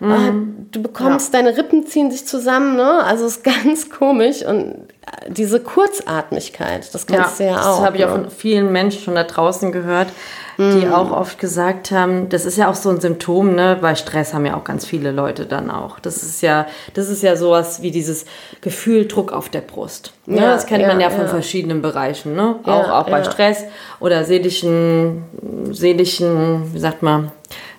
Mhm. 0.00 0.68
Du 0.72 0.82
bekommst, 0.82 1.32
ja. 1.32 1.42
deine 1.42 1.56
Rippen 1.56 1.86
ziehen 1.86 2.10
sich 2.10 2.26
zusammen, 2.26 2.76
ne? 2.76 3.04
Also 3.04 3.26
es 3.26 3.36
ist 3.36 3.44
ganz 3.64 3.90
komisch 3.90 4.42
und 4.42 4.88
diese 5.28 5.60
Kurzatmigkeit, 5.60 6.94
das 6.94 7.06
kennst 7.06 7.40
ja, 7.40 7.46
du 7.46 7.52
ja 7.52 7.60
auch. 7.60 7.78
Das 7.78 7.86
habe 7.86 7.96
ich 7.96 8.04
auch 8.04 8.16
ne? 8.16 8.22
von 8.22 8.30
vielen 8.30 8.72
Menschen 8.72 9.02
schon 9.02 9.14
da 9.14 9.24
draußen 9.24 9.72
gehört, 9.72 10.08
die 10.56 10.86
mhm. 10.86 10.92
auch 10.92 11.10
oft 11.10 11.38
gesagt 11.38 11.90
haben, 11.90 12.28
das 12.28 12.44
ist 12.44 12.56
ja 12.58 12.70
auch 12.70 12.74
so 12.74 12.90
ein 12.90 13.00
Symptom, 13.00 13.54
ne? 13.54 13.78
Bei 13.80 13.94
Stress 13.94 14.34
haben 14.34 14.46
ja 14.46 14.56
auch 14.56 14.64
ganz 14.64 14.86
viele 14.86 15.10
Leute 15.10 15.46
dann 15.46 15.70
auch. 15.70 15.98
Das 15.98 16.22
ist 16.22 16.42
ja, 16.42 16.66
das 16.94 17.08
ist 17.08 17.22
ja 17.22 17.36
sowas 17.36 17.82
wie 17.82 17.90
dieses 17.90 18.24
Gefühl 18.60 19.06
Druck 19.08 19.32
auf 19.32 19.48
der 19.48 19.62
Brust. 19.62 20.12
Ne? 20.26 20.36
Ja, 20.36 20.54
das 20.54 20.66
kennt 20.66 20.82
ja, 20.82 20.88
man 20.88 21.00
ja 21.00 21.10
von 21.10 21.28
verschiedenen 21.28 21.82
Bereichen, 21.82 22.34
ne? 22.34 22.56
auch, 22.64 22.90
auch 22.90 23.10
bei 23.10 23.24
Stress 23.24 23.64
oder 24.00 24.24
seelischen, 24.24 25.24
seelischen, 25.72 26.74
wie 26.74 26.78
sagt 26.78 27.02
man, 27.02 27.32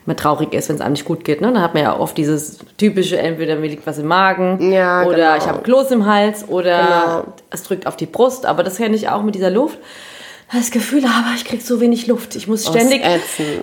man 0.06 0.18
traurig 0.18 0.54
ist, 0.54 0.70
wenn 0.70 0.76
es 0.76 0.82
einem 0.82 0.94
nicht 0.94 1.06
gut 1.06 1.24
geht. 1.24 1.42
Ne? 1.42 1.52
Dann 1.52 1.62
hat 1.62 1.74
man 1.74 1.84
ja 1.84 2.00
oft 2.00 2.18
dieses 2.18 2.60
typische, 2.78 3.18
entweder 3.18 3.56
mir 3.56 3.68
liegt 3.68 3.86
was 3.86 4.00
im 4.00 4.08
Magen 4.08 4.72
ja, 4.72 5.04
oder 5.04 5.16
genau. 5.16 5.36
ich 5.38 5.48
habe 5.48 5.62
Kloß 5.62 5.92
im 5.92 6.06
Hals 6.06 6.48
oder 6.48 6.78
genau. 6.78 7.24
es 7.52 7.64
drückt 7.64 7.86
auf 7.86 7.96
die 7.96 8.08
Brust. 8.08 8.46
Aber 8.46 8.64
das 8.64 8.78
kenne 8.78 8.96
ich 8.96 9.10
auch 9.10 9.22
mit 9.22 9.36
dieser 9.36 9.52
Luft. 9.52 9.78
Das 10.54 10.70
Gefühl, 10.70 11.06
aber 11.06 11.34
ich 11.36 11.46
kriege 11.46 11.64
so 11.64 11.80
wenig 11.80 12.08
Luft. 12.08 12.36
Ich 12.36 12.48
muss 12.48 12.68
ständig, 12.68 13.02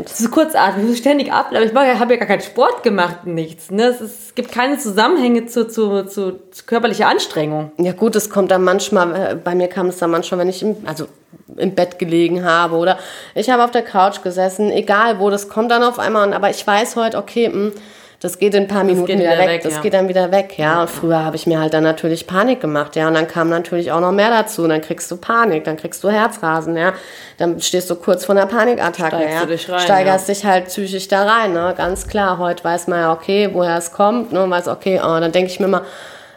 so 0.06 0.28
kurzatmen, 0.30 0.84
ich 0.84 0.90
muss 0.90 0.98
ständig 0.98 1.30
atmen. 1.30 1.68
Aber 1.70 1.92
ich 1.92 1.98
habe 1.98 2.14
ja 2.14 2.18
gar 2.18 2.28
keinen 2.28 2.40
Sport 2.40 2.82
gemacht, 2.82 3.26
nichts. 3.26 3.70
Ne? 3.70 3.84
Es, 3.84 4.00
ist, 4.00 4.28
es, 4.28 4.34
gibt 4.34 4.52
keine 4.52 4.78
Zusammenhänge 4.78 5.44
zu, 5.44 5.68
zu, 5.68 6.04
zu, 6.04 6.40
zu, 6.50 6.64
körperlicher 6.64 7.06
Anstrengung. 7.06 7.72
Ja 7.76 7.92
gut, 7.92 8.16
es 8.16 8.30
kommt 8.30 8.50
dann 8.50 8.64
manchmal, 8.64 9.14
äh, 9.14 9.34
bei 9.34 9.54
mir 9.54 9.68
kam 9.68 9.88
es 9.88 9.98
dann 9.98 10.10
manchmal, 10.10 10.40
wenn 10.40 10.48
ich 10.48 10.62
im, 10.62 10.76
also 10.86 11.08
im 11.56 11.74
Bett 11.74 11.98
gelegen 11.98 12.44
habe 12.44 12.76
oder 12.76 12.98
ich 13.34 13.50
habe 13.50 13.64
auf 13.64 13.70
der 13.70 13.82
Couch 13.82 14.22
gesessen, 14.22 14.70
egal 14.70 15.18
wo, 15.18 15.28
das 15.28 15.50
kommt 15.50 15.70
dann 15.70 15.82
auf 15.82 15.98
einmal. 15.98 16.32
Aber 16.32 16.48
ich 16.48 16.66
weiß 16.66 16.96
heute, 16.96 17.18
okay, 17.18 17.50
mh, 17.50 17.54
hm, 17.54 17.72
das 18.20 18.40
geht 18.40 18.52
in 18.54 18.64
ein 18.64 18.68
paar 18.68 18.82
Minuten 18.82 19.06
wieder, 19.06 19.20
wieder, 19.20 19.38
weg. 19.38 19.48
weg 19.48 19.62
das 19.62 19.74
ja. 19.74 19.80
geht 19.80 19.94
dann 19.94 20.08
wieder 20.08 20.32
weg, 20.32 20.58
ja. 20.58 20.82
Und 20.82 20.90
früher 20.90 21.24
habe 21.24 21.36
ich 21.36 21.46
mir 21.46 21.60
halt 21.60 21.72
dann 21.72 21.84
natürlich 21.84 22.26
Panik 22.26 22.60
gemacht, 22.60 22.96
ja. 22.96 23.06
Und 23.06 23.14
dann 23.14 23.28
kam 23.28 23.48
natürlich 23.48 23.92
auch 23.92 24.00
noch 24.00 24.10
mehr 24.10 24.30
dazu. 24.30 24.64
Und 24.64 24.70
dann 24.70 24.80
kriegst 24.80 25.08
du 25.12 25.16
Panik, 25.16 25.62
dann 25.62 25.76
kriegst 25.76 26.02
du 26.02 26.10
Herzrasen, 26.10 26.76
ja. 26.76 26.94
Dann 27.36 27.60
stehst 27.60 27.88
du 27.90 27.94
kurz 27.94 28.24
vor 28.24 28.34
einer 28.34 28.46
Panikattacke, 28.46 29.16
Steigst 29.16 29.34
ja. 29.34 29.40
Du 29.42 29.46
dich 29.46 29.70
rein, 29.70 29.80
Steigerst 29.80 30.28
ja. 30.28 30.34
dich 30.34 30.44
halt 30.44 30.66
psychisch 30.66 31.06
da 31.06 31.26
rein, 31.26 31.52
ne. 31.52 31.74
Ganz 31.76 32.08
klar. 32.08 32.38
Heute 32.38 32.64
weiß 32.64 32.88
man 32.88 32.98
ja, 32.98 33.12
okay, 33.12 33.50
woher 33.52 33.78
es 33.78 33.92
kommt, 33.92 34.32
ne. 34.32 34.42
Und 34.42 34.50
weiß, 34.50 34.66
okay, 34.66 35.00
oh, 35.00 35.20
dann 35.20 35.30
denke 35.30 35.52
ich 35.52 35.60
mir 35.60 35.68
mal, 35.68 35.82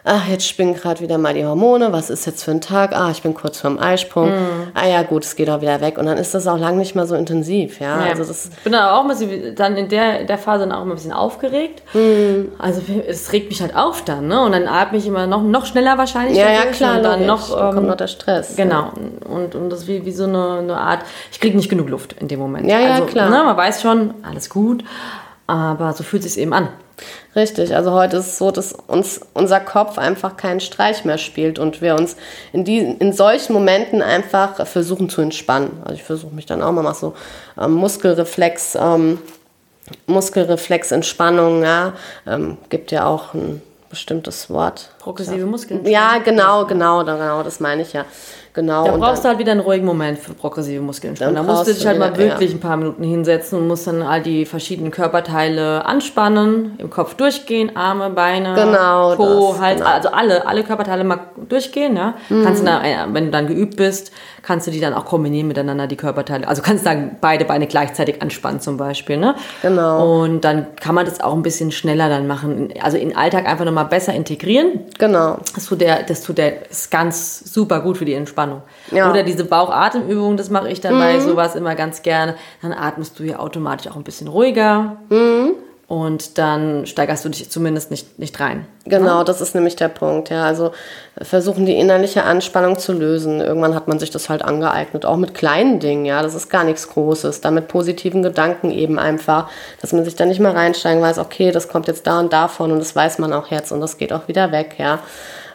ach, 0.04 0.26
jetzt 0.28 0.48
spinnen 0.48 0.74
gerade 0.74 1.00
wieder 1.00 1.16
mal 1.16 1.34
die 1.34 1.44
Hormone, 1.44 1.92
was 1.92 2.10
ist 2.10 2.26
jetzt 2.26 2.42
für 2.42 2.50
ein 2.50 2.60
Tag? 2.60 2.92
Ah, 2.92 3.10
ich 3.10 3.22
bin 3.22 3.34
kurz 3.34 3.60
vorm 3.60 3.78
Eisprung. 3.78 4.30
Mhm. 4.30 4.72
Ah 4.74 4.86
ja, 4.86 5.02
gut, 5.02 5.24
es 5.24 5.36
geht 5.36 5.48
auch 5.48 5.60
wieder 5.60 5.80
weg. 5.80 5.98
Und 5.98 6.06
dann 6.06 6.18
ist 6.18 6.34
das 6.34 6.46
auch 6.46 6.58
lang 6.58 6.76
nicht 6.76 6.94
mehr 6.94 7.06
so 7.06 7.14
intensiv. 7.14 7.80
Ja? 7.80 8.04
ja. 8.04 8.10
Also 8.10 8.24
das 8.24 8.46
ich 8.46 8.64
bin 8.64 8.72
dann 8.72 8.88
auch 8.88 9.02
ein 9.02 9.08
bisschen, 9.08 9.54
dann 9.54 9.76
in 9.76 9.88
der, 9.88 10.24
der 10.24 10.38
Phase 10.38 10.66
dann 10.66 10.72
auch 10.72 10.82
ein 10.82 10.90
bisschen 10.90 11.12
aufgeregt. 11.12 11.82
Mhm. 11.94 12.52
Also 12.58 12.82
es 13.06 13.32
regt 13.32 13.48
mich 13.50 13.60
halt 13.60 13.76
auf 13.76 14.04
dann, 14.04 14.26
ne? 14.26 14.42
Und 14.42 14.52
dann 14.52 14.66
atme 14.66 14.98
ich 14.98 15.06
immer 15.06 15.26
noch, 15.26 15.42
noch 15.42 15.66
schneller 15.66 15.98
wahrscheinlich. 15.98 16.36
Ja, 16.36 16.50
ja, 16.50 16.66
klar. 16.66 16.96
Und 16.96 17.04
dann 17.04 17.26
noch, 17.26 17.50
ähm, 17.56 17.74
kommt 17.74 17.86
noch 17.86 17.96
der 17.96 18.08
Stress. 18.08 18.56
Genau. 18.56 18.74
Ja. 18.74 18.92
Und, 19.28 19.54
und 19.54 19.70
das 19.70 19.80
ist 19.80 19.88
wie, 19.88 20.04
wie 20.04 20.12
so 20.12 20.24
eine, 20.24 20.58
eine 20.58 20.76
Art, 20.76 21.00
ich 21.30 21.38
kriege 21.38 21.56
nicht 21.56 21.68
genug 21.68 21.88
Luft 21.88 22.14
in 22.14 22.26
dem 22.26 22.40
Moment. 22.40 22.68
Ja, 22.68 22.80
ja, 22.80 22.94
also, 22.94 23.06
klar. 23.06 23.30
Ne, 23.30 23.44
man 23.44 23.56
weiß 23.56 23.82
schon, 23.82 24.14
alles 24.22 24.50
gut. 24.50 24.84
Aber 25.46 25.92
so 25.92 26.02
fühlt 26.02 26.24
es 26.24 26.34
sich 26.34 26.42
eben 26.42 26.52
an. 26.52 26.68
Richtig, 27.34 27.74
also 27.74 27.92
heute 27.92 28.18
ist 28.18 28.26
es 28.26 28.38
so, 28.38 28.50
dass 28.50 28.72
uns 28.72 29.20
unser 29.32 29.60
Kopf 29.60 29.96
einfach 29.98 30.36
keinen 30.36 30.60
Streich 30.60 31.04
mehr 31.04 31.18
spielt 31.18 31.58
und 31.58 31.80
wir 31.80 31.94
uns 31.94 32.16
in, 32.52 32.64
die, 32.64 32.78
in 32.78 33.12
solchen 33.12 33.54
Momenten 33.54 34.02
einfach 34.02 34.66
versuchen 34.66 35.08
zu 35.08 35.22
entspannen. 35.22 35.80
Also 35.82 35.94
ich 35.94 36.02
versuche 36.02 36.34
mich 36.34 36.46
dann 36.46 36.62
auch 36.62 36.72
mal 36.72 36.94
so 36.94 37.14
ähm, 37.58 37.72
Muskelreflex, 37.72 38.76
ähm, 38.78 39.18
Muskelreflexentspannung, 40.06 41.62
ja, 41.62 41.94
ähm, 42.26 42.58
gibt 42.68 42.92
ja 42.92 43.06
auch 43.06 43.34
ein 43.34 43.62
bestimmtes 43.88 44.48
Wort. 44.48 44.90
Progressive 44.98 45.46
Muskeln. 45.46 45.86
Ja, 45.86 46.18
genau, 46.18 46.66
genau, 46.66 47.04
genau, 47.04 47.42
das 47.42 47.60
meine 47.60 47.82
ich 47.82 47.92
ja. 47.92 48.04
Genau. 48.54 48.84
Da 48.84 48.96
brauchst 48.96 49.16
dann, 49.16 49.22
du 49.22 49.28
halt 49.28 49.38
wieder 49.38 49.52
einen 49.52 49.60
ruhigen 49.62 49.86
Moment 49.86 50.18
für 50.18 50.34
progressive 50.34 50.82
Muskelentspannung. 50.82 51.34
Da 51.34 51.42
musst 51.42 51.66
du 51.66 51.72
dich 51.72 51.86
halt 51.86 51.98
mal 51.98 52.16
wirklich 52.16 52.50
ja. 52.50 52.56
ein 52.56 52.60
paar 52.60 52.76
Minuten 52.76 53.02
hinsetzen 53.02 53.58
und 53.58 53.66
musst 53.66 53.86
dann 53.86 54.02
all 54.02 54.22
die 54.22 54.44
verschiedenen 54.44 54.90
Körperteile 54.90 55.86
anspannen, 55.86 56.74
im 56.76 56.90
Kopf 56.90 57.14
durchgehen, 57.14 57.74
Arme, 57.76 58.10
Beine, 58.10 58.54
genau, 58.54 59.16
Po, 59.16 59.52
das, 59.52 59.60
Hals, 59.60 59.78
genau. 59.78 59.90
also 59.90 60.08
alle, 60.10 60.46
alle 60.46 60.64
Körperteile 60.64 61.02
mal 61.02 61.20
durchgehen. 61.48 61.96
Ja? 61.96 62.14
Mhm. 62.28 62.44
Kannst 62.44 62.60
du 62.60 62.66
dann, 62.66 62.84
äh, 62.84 62.96
wenn 63.12 63.26
du 63.26 63.30
dann 63.30 63.46
geübt 63.46 63.76
bist, 63.76 64.12
kannst 64.42 64.66
du 64.66 64.70
die 64.70 64.80
dann 64.80 64.94
auch 64.94 65.04
kombinieren 65.04 65.48
miteinander, 65.48 65.86
die 65.86 65.96
Körperteile. 65.96 66.46
Also 66.46 66.62
kannst 66.62 66.84
du 66.84 66.90
dann 66.90 67.16
beide 67.20 67.44
Beine 67.44 67.66
gleichzeitig 67.66 68.20
anspannen 68.20 68.60
zum 68.60 68.76
Beispiel. 68.76 69.16
Ne? 69.16 69.34
Genau. 69.62 70.22
Und 70.22 70.42
dann 70.42 70.66
kann 70.76 70.94
man 70.94 71.04
das 71.04 71.20
auch 71.20 71.32
ein 71.32 71.42
bisschen 71.42 71.72
schneller 71.72 72.08
dann 72.08 72.26
machen. 72.26 72.72
Also 72.80 72.96
in 72.96 73.10
den 73.10 73.16
Alltag 73.16 73.46
einfach 73.46 73.64
nochmal 73.64 73.86
besser 73.86 74.12
integrieren. 74.12 74.80
Genau. 74.98 75.38
Das 75.54 75.66
tut 75.66 75.80
der, 75.80 76.02
das 76.02 76.22
tut 76.22 76.38
der, 76.38 76.68
ist 76.70 76.90
ganz 76.90 77.52
super 77.52 77.80
gut 77.80 77.98
für 77.98 78.04
die 78.04 78.14
Entspannung. 78.14 78.62
Ja. 78.90 79.10
Oder 79.10 79.22
diese 79.22 79.44
Bauchatemübung, 79.44 80.36
das 80.36 80.50
mache 80.50 80.68
ich 80.68 80.80
dann 80.80 80.94
mhm. 80.94 80.98
bei 80.98 81.20
sowas 81.20 81.54
immer 81.54 81.74
ganz 81.74 82.02
gerne. 82.02 82.34
Dann 82.62 82.72
atmest 82.72 83.18
du 83.18 83.24
ja 83.24 83.38
automatisch 83.38 83.90
auch 83.90 83.96
ein 83.96 84.04
bisschen 84.04 84.28
ruhiger. 84.28 84.96
Mhm 85.08 85.54
und 85.92 86.38
dann 86.38 86.86
steigerst 86.86 87.22
du 87.22 87.28
dich 87.28 87.50
zumindest 87.50 87.90
nicht, 87.90 88.18
nicht 88.18 88.40
rein. 88.40 88.64
Genau, 88.86 89.18
ja? 89.18 89.24
das 89.24 89.42
ist 89.42 89.54
nämlich 89.54 89.76
der 89.76 89.88
Punkt. 89.88 90.30
Ja, 90.30 90.44
also 90.46 90.72
versuchen 91.20 91.66
die 91.66 91.76
innerliche 91.76 92.24
Anspannung 92.24 92.78
zu 92.78 92.94
lösen. 92.94 93.42
Irgendwann 93.42 93.74
hat 93.74 93.88
man 93.88 93.98
sich 93.98 94.08
das 94.08 94.30
halt 94.30 94.40
angeeignet, 94.40 95.04
auch 95.04 95.18
mit 95.18 95.34
kleinen 95.34 95.80
Dingen. 95.80 96.06
Ja, 96.06 96.22
das 96.22 96.34
ist 96.34 96.48
gar 96.48 96.64
nichts 96.64 96.88
Großes. 96.88 97.42
Da 97.42 97.50
mit 97.50 97.68
positiven 97.68 98.22
Gedanken 98.22 98.70
eben 98.70 98.98
einfach, 98.98 99.50
dass 99.82 99.92
man 99.92 100.02
sich 100.06 100.16
da 100.16 100.24
nicht 100.24 100.40
mehr 100.40 100.54
reinsteigen 100.54 101.02
weiß. 101.02 101.18
Okay, 101.18 101.50
das 101.50 101.68
kommt 101.68 101.88
jetzt 101.88 102.06
da 102.06 102.20
und 102.20 102.32
davon 102.32 102.72
und 102.72 102.78
das 102.78 102.96
weiß 102.96 103.18
man 103.18 103.34
auch 103.34 103.48
jetzt 103.48 103.70
und 103.70 103.82
das 103.82 103.98
geht 103.98 104.14
auch 104.14 104.28
wieder 104.28 104.50
weg. 104.50 104.76
Ja. 104.78 105.00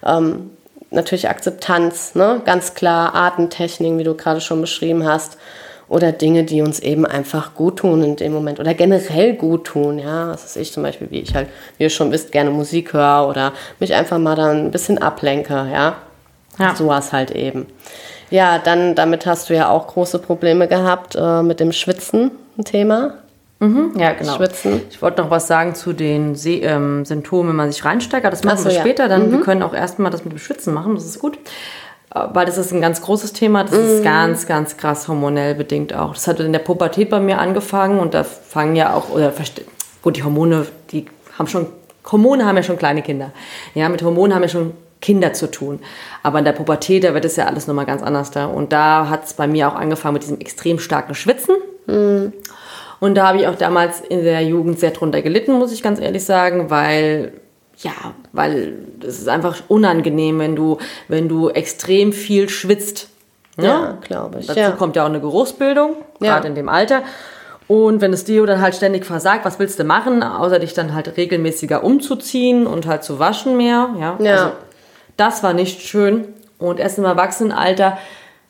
Ähm, 0.05 0.51
natürlich 0.91 1.29
Akzeptanz, 1.29 2.13
ne? 2.13 2.43
ganz 2.45 2.75
klar 2.75 3.15
Atemtechniken, 3.15 3.97
wie 3.97 4.03
du 4.03 4.13
gerade 4.13 4.39
schon 4.39 4.61
beschrieben 4.61 5.03
hast 5.03 5.39
oder 5.89 6.11
Dinge, 6.11 6.43
die 6.43 6.61
uns 6.61 6.79
eben 6.79 7.05
einfach 7.05 7.55
gut 7.55 7.79
tun 7.79 8.03
in 8.03 8.15
dem 8.15 8.33
Moment 8.33 8.59
oder 8.59 8.73
generell 8.73 9.33
gut 9.33 9.65
tun. 9.65 9.99
Ja, 9.99 10.27
das 10.27 10.45
ist 10.45 10.57
ich 10.57 10.73
zum 10.73 10.83
Beispiel, 10.83 11.09
wie 11.11 11.21
ich 11.21 11.33
halt, 11.33 11.47
wie 11.77 11.83
ihr 11.83 11.89
schon 11.89 12.11
wisst, 12.11 12.31
gerne 12.31 12.49
Musik 12.49 12.93
höre 12.93 13.27
oder 13.27 13.53
mich 13.79 13.93
einfach 13.93 14.17
mal 14.17 14.35
dann 14.35 14.65
ein 14.65 14.71
bisschen 14.71 14.97
ablenke. 14.97 15.67
Ja, 15.71 15.95
ja. 16.59 16.75
sowas 16.75 17.13
halt 17.13 17.31
eben. 17.31 17.67
Ja, 18.29 18.59
dann 18.59 18.95
damit 18.95 19.25
hast 19.25 19.49
du 19.49 19.55
ja 19.55 19.69
auch 19.69 19.87
große 19.87 20.19
Probleme 20.19 20.67
gehabt 20.67 21.15
äh, 21.15 21.41
mit 21.41 21.59
dem 21.59 21.71
Schwitzen, 21.71 22.31
ein 22.57 22.65
Thema. 22.65 23.13
Mhm, 23.59 23.93
ja, 23.97 24.13
genau. 24.13 24.35
Schwitzen. 24.35 24.81
Ich 24.91 25.01
wollte 25.01 25.21
noch 25.21 25.31
was 25.31 25.47
sagen 25.47 25.73
zu 25.73 25.93
den 25.93 26.35
Se 26.35 26.51
ähm, 26.57 27.05
Symptomen, 27.05 27.49
wenn 27.49 27.55
man 27.55 27.71
sich 27.71 27.83
reinsteigert. 27.83 28.31
Das 28.31 28.43
machen 28.43 28.59
so, 28.59 28.65
wir 28.65 28.79
später. 28.79 29.07
Dann 29.07 29.27
mhm. 29.27 29.31
wir 29.31 29.41
können 29.41 29.63
auch 29.63 29.73
erstmal 29.73 30.11
das 30.11 30.23
mit 30.23 30.33
dem 30.33 30.39
Schwitzen 30.39 30.73
machen. 30.73 30.93
Das 30.93 31.05
ist 31.05 31.19
gut 31.19 31.39
weil 32.33 32.45
das 32.45 32.57
ist 32.57 32.71
ein 32.71 32.81
ganz 32.81 33.01
großes 33.01 33.33
Thema. 33.33 33.63
Das 33.63 33.73
ist 33.73 33.99
mhm. 33.99 34.03
ganz, 34.03 34.47
ganz 34.47 34.77
krass 34.77 35.07
hormonell 35.07 35.55
bedingt 35.55 35.93
auch. 35.93 36.13
Das 36.13 36.27
hat 36.27 36.39
in 36.39 36.53
der 36.53 36.59
Pubertät 36.59 37.09
bei 37.09 37.19
mir 37.19 37.39
angefangen 37.39 37.99
und 37.99 38.13
da 38.13 38.23
fangen 38.23 38.75
ja 38.75 38.93
auch, 38.93 39.09
oder 39.09 39.33
gut, 40.01 40.17
die 40.17 40.23
Hormone, 40.23 40.65
die 40.91 41.05
haben 41.37 41.47
schon, 41.47 41.67
Hormone 42.11 42.45
haben 42.45 42.57
ja 42.57 42.63
schon 42.63 42.77
kleine 42.77 43.01
Kinder. 43.01 43.31
Ja, 43.73 43.89
mit 43.89 44.01
Hormonen 44.01 44.33
haben 44.33 44.43
ja 44.43 44.49
schon 44.49 44.73
Kinder 45.01 45.33
zu 45.33 45.51
tun. 45.51 45.79
Aber 46.23 46.39
in 46.39 46.45
der 46.45 46.53
Pubertät, 46.53 47.03
da 47.03 47.13
wird 47.13 47.25
es 47.25 47.35
ja 47.35 47.45
alles 47.45 47.67
nochmal 47.67 47.85
ganz 47.85 48.01
anders 48.01 48.31
da. 48.31 48.45
Und 48.45 48.73
da 48.73 49.09
hat 49.09 49.25
es 49.25 49.33
bei 49.33 49.47
mir 49.47 49.67
auch 49.67 49.75
angefangen 49.75 50.13
mit 50.13 50.23
diesem 50.23 50.39
extrem 50.39 50.79
starken 50.79 51.15
Schwitzen. 51.15 51.55
Mhm. 51.85 52.33
Und 52.99 53.15
da 53.15 53.27
habe 53.27 53.37
ich 53.37 53.47
auch 53.47 53.55
damals 53.55 54.01
in 54.01 54.23
der 54.23 54.41
Jugend 54.41 54.79
sehr 54.79 54.91
drunter 54.91 55.21
gelitten, 55.21 55.53
muss 55.53 55.71
ich 55.71 55.83
ganz 55.83 55.99
ehrlich 55.99 56.25
sagen, 56.25 56.69
weil 56.69 57.33
ja, 57.77 57.93
weil 58.33 58.73
es 59.01 59.19
ist 59.19 59.29
einfach 59.29 59.57
unangenehm, 59.67 60.39
wenn 60.39 60.55
du, 60.55 60.79
wenn 61.07 61.29
du 61.29 61.49
extrem 61.49 62.11
viel 62.11 62.49
schwitzt. 62.49 63.09
Ne? 63.55 63.65
Ja, 63.65 63.97
glaube 64.01 64.39
ich. 64.39 64.47
Dazu 64.47 64.59
ja. 64.59 64.71
kommt 64.71 64.95
ja 64.95 65.03
auch 65.03 65.09
eine 65.09 65.19
Geruchsbildung, 65.19 65.95
ja. 66.19 66.33
gerade 66.33 66.47
in 66.47 66.55
dem 66.55 66.69
Alter. 66.69 67.03
Und 67.67 68.01
wenn 68.01 68.11
das 68.11 68.23
Deo 68.23 68.45
dann 68.45 68.61
halt 68.61 68.75
ständig 68.75 69.05
versagt, 69.05 69.45
was 69.45 69.59
willst 69.59 69.77
du 69.77 69.83
machen, 69.83 70.23
außer 70.23 70.59
dich 70.59 70.73
dann 70.73 70.93
halt 70.93 71.17
regelmäßiger 71.17 71.83
umzuziehen 71.83 72.65
und 72.65 72.87
halt 72.87 73.03
zu 73.03 73.19
waschen 73.19 73.57
mehr. 73.57 73.89
Ja, 73.99 74.17
ja. 74.19 74.31
Also, 74.31 74.51
das 75.17 75.43
war 75.43 75.53
nicht 75.53 75.81
schön. 75.81 76.25
Und 76.59 76.79
erst 76.79 76.97
im 76.97 77.05
Erwachsenenalter 77.05 77.97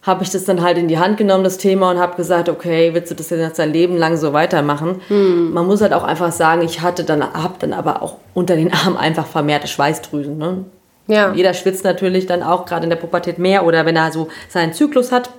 habe 0.08 0.24
ich 0.24 0.30
das 0.30 0.46
dann 0.46 0.62
halt 0.62 0.78
in 0.78 0.88
die 0.88 0.98
Hand 0.98 1.18
genommen, 1.18 1.44
das 1.44 1.58
Thema, 1.58 1.92
und 1.92 2.00
habe 2.00 2.16
gesagt, 2.16 2.50
okay, 2.50 2.94
willst 2.94 3.12
du 3.12 3.16
das 3.16 3.30
jetzt 3.30 3.60
dein 3.60 3.72
Leben 3.72 3.98
lang 3.98 4.18
so 4.18 4.34
weitermachen? 4.34 5.02
Hm. 5.10 5.54
Man 5.54 5.68
muss 5.68 5.82
halt 5.82 5.94
auch 5.94 6.04
einfach 6.04 6.32
sagen, 6.32 6.62
ich 6.64 6.82
hatte 6.82 7.04
dann, 7.04 7.22
habe 7.22 7.56
dann 7.60 7.74
aber 7.74 8.02
auch 8.02 8.16
unter 8.34 8.56
den 8.56 8.74
Armen 8.74 8.98
einfach 8.98 9.28
vermehrte 9.28 9.68
Schweißdrüsen. 9.68 10.38
Ne? 10.38 10.66
Ja. 11.08 11.34
Jeder 11.34 11.54
schwitzt 11.54 11.84
natürlich 11.84 12.26
dann 12.26 12.42
auch 12.42 12.66
gerade 12.66 12.86
in 12.86 12.90
der 12.90 12.98
Pubertät 12.98 13.38
mehr 13.38 13.66
oder 13.66 13.86
wenn 13.86 13.96
er 13.96 14.12
so 14.12 14.30
seinen 14.50 14.74
Zyklus 14.74 15.12
hat, 15.12 15.30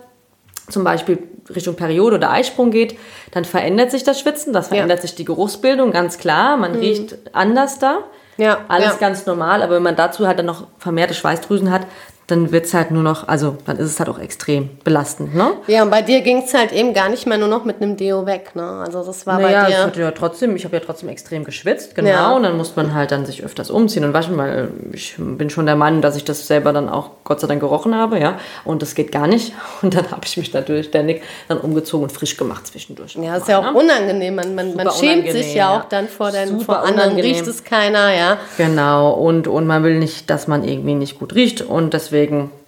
zum 0.69 0.85
Beispiel 0.85 1.19
Richtung 1.55 1.77
Periode 1.77 2.17
oder 2.17 2.31
Eisprung 2.31 2.71
geht, 2.71 2.99
dann 3.31 3.47
verändert 3.47 3.91
sich 3.91 4.05
das 4.05 4.21
Schwitzen, 4.21 4.53
das 4.53 4.69
verändert 4.69 4.99
ja. 4.99 5.03
sich 5.03 5.15
die 5.15 5.25
Geruchsbildung, 5.25 5.93
ganz 5.93 6.19
klar. 6.19 6.59
Man 6.59 6.75
hm. 6.75 6.81
riecht 6.81 7.17
anders 7.33 7.79
da. 7.79 8.01
Ja, 8.37 8.59
alles 8.69 8.93
ja. 8.93 8.97
ganz 9.01 9.27
normal, 9.27 9.63
aber 9.63 9.77
wenn 9.77 9.83
man 9.83 9.97
dazu 9.97 10.29
halt 10.29 10.39
dann 10.39 10.47
noch 10.47 10.69
vermehrte 10.79 11.13
Schweißdrüsen 11.13 11.73
hat, 11.73 11.87
dann 12.29 12.53
wird 12.53 12.67
es 12.67 12.75
halt 12.75 12.91
nur 12.91 13.03
noch, 13.03 13.27
also 13.27 13.57
dann 13.65 13.79
ist 13.79 13.87
es 13.87 13.99
halt 13.99 14.11
auch 14.11 14.19
extrem 14.19 14.69
belastend, 14.85 15.35
ne? 15.35 15.53
Ja, 15.67 15.83
und 15.83 15.91
bei 15.91 16.03
dir 16.03 16.21
ging 16.21 16.43
es 16.43 16.53
halt 16.53 16.73
eben 16.73 16.93
gar 16.93 17.09
nicht 17.09 17.27
mehr 17.27 17.39
nur 17.39 17.49
noch 17.49 17.65
mit 17.65 17.81
einem 17.81 17.97
Deo 17.97 18.27
weg, 18.27 18.55
ne? 18.55 18.85
Also 18.85 19.03
das 19.03 19.27
war 19.27 19.41
naja, 19.41 19.63
bei 19.63 19.69
dir... 19.69 19.87
Naja, 19.87 20.01
ja 20.05 20.11
trotzdem, 20.11 20.55
ich 20.55 20.67
habe 20.67 20.77
ja 20.77 20.83
trotzdem 20.85 21.09
extrem 21.09 21.45
geschwitzt, 21.45 21.95
genau, 21.95 22.11
ja. 22.11 22.37
und 22.37 22.43
dann 22.43 22.59
muss 22.59 22.77
man 22.77 22.93
halt 22.93 23.13
dann 23.13 23.25
sich 23.25 23.43
öfters 23.43 23.71
umziehen 23.71 24.05
und 24.05 24.13
waschen, 24.13 24.37
weil 24.37 24.69
ich 24.93 25.15
bin 25.17 25.49
schon 25.49 25.65
der 25.65 25.77
Meinung, 25.77 26.03
dass 26.03 26.17
ich 26.17 26.25
das 26.25 26.47
selber 26.47 26.75
dann 26.75 26.91
auch 26.91 27.13
Gott 27.25 27.41
sei 27.41 27.47
Dank 27.47 27.61
gerochen 27.61 27.95
habe, 27.95 28.19
ja, 28.21 28.39
und 28.67 28.83
das 28.83 28.95
geht 28.95 29.11
gar 29.11 29.27
nicht 29.27 29.55
und 29.83 29.95
dann 29.95 30.11
habe 30.11 30.21
ich 30.27 30.37
mich 30.37 30.53
natürlich 30.53 30.89
ständig 30.89 31.23
dann 31.49 31.59
umgezogen 31.59 32.05
und 32.05 32.13
frisch 32.13 32.37
gemacht 32.37 32.67
zwischendurch. 32.67 33.15
Ja, 33.15 33.37
ist 33.37 33.49
ja 33.49 33.59
auch 33.59 33.73
ne? 33.73 33.73
unangenehm, 33.73 34.35
man, 34.35 34.55
man, 34.55 34.75
man 34.75 34.91
schämt 34.91 35.31
sich 35.31 35.55
ja, 35.55 35.73
ja 35.73 35.81
auch 35.81 35.85
dann 35.89 36.09
vor, 36.09 36.31
den, 36.31 36.61
vor 36.61 36.81
anderen, 36.81 37.13
unangenehm. 37.13 37.37
riecht 37.37 37.47
es 37.47 37.65
keiner, 37.65 38.15
ja. 38.15 38.37
Genau, 38.59 39.13
und, 39.13 39.49
und 39.49 39.67
man 39.67 39.83
will 39.83 39.99
nicht, 39.99 40.29
dass 40.29 40.47
man 40.47 40.63
irgendwie 40.63 40.95
nicht 40.95 41.19
gut 41.19 41.35
riecht 41.35 41.63
und 41.63 41.95
deswegen 41.95 42.18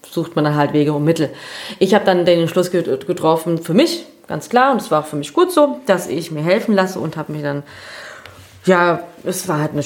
sucht 0.09 0.37
man 0.37 0.45
dann 0.45 0.57
halt 0.57 0.73
Wege 0.73 0.93
und 0.93 1.05
Mittel. 1.05 1.31
Ich 1.79 1.95
habe 1.95 2.05
dann 2.05 2.25
den 2.25 2.41
Entschluss 2.41 2.71
getroffen 2.71 3.59
für 3.59 3.75
mich, 3.75 4.05
ganz 4.29 4.49
klar, 4.49 4.73
und 4.73 4.81
es 4.81 4.91
war 4.91 5.01
auch 5.01 5.07
für 5.07 5.17
mich 5.17 5.33
gut 5.33 5.53
so, 5.53 5.81
dass 5.87 6.09
ich 6.09 6.31
mir 6.31 6.43
helfen 6.43 6.75
lasse 6.75 6.99
und 6.99 7.17
habe 7.17 7.33
mich 7.33 7.43
dann, 7.43 7.63
ja, 8.65 9.01
es 9.25 9.49
war 9.49 9.61
halt 9.61 9.73
eine, 9.73 9.83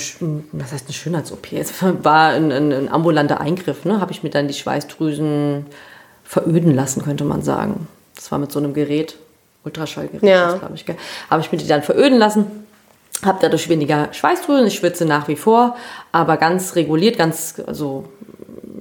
was 0.53 0.73
heißt 0.73 0.87
eine 0.87 0.95
Schönheits-OP, 0.95 1.53
es 1.53 1.73
war 2.03 2.31
ein, 2.31 2.53
ein, 2.53 2.73
ein 2.73 2.89
ambulanter 2.93 3.41
Eingriff, 3.41 3.85
ne, 3.85 4.01
habe 4.01 4.13
ich 4.13 4.23
mir 4.23 4.31
dann 4.31 4.49
die 4.49 4.55
Schweißdrüsen 4.55 5.67
veröden 6.25 6.75
lassen, 6.75 7.03
könnte 7.03 7.25
man 7.25 7.43
sagen. 7.43 7.87
Das 8.15 8.31
war 8.33 8.39
mit 8.39 8.53
so 8.53 8.59
einem 8.59 8.75
Gerät, 8.75 9.17
Ultraschallgerät, 9.65 10.23
ja. 10.23 10.57
glaube 10.57 10.75
ich, 10.75 10.85
habe 11.31 11.43
ich 11.43 11.53
mir 11.53 11.59
die 11.59 11.67
dann 11.67 11.83
veröden 11.83 12.19
lassen 12.19 12.65
habe 13.25 13.39
dadurch 13.41 13.69
weniger 13.69 14.13
Schweißdrüsen, 14.13 14.67
ich 14.67 14.75
schwitze 14.75 15.05
nach 15.05 15.29
wie 15.29 15.37
vor, 15.37 15.77
aber 16.13 16.37
ganz 16.37 16.75
reguliert, 16.77 17.17
ganz 17.17 17.63
also 17.67 18.05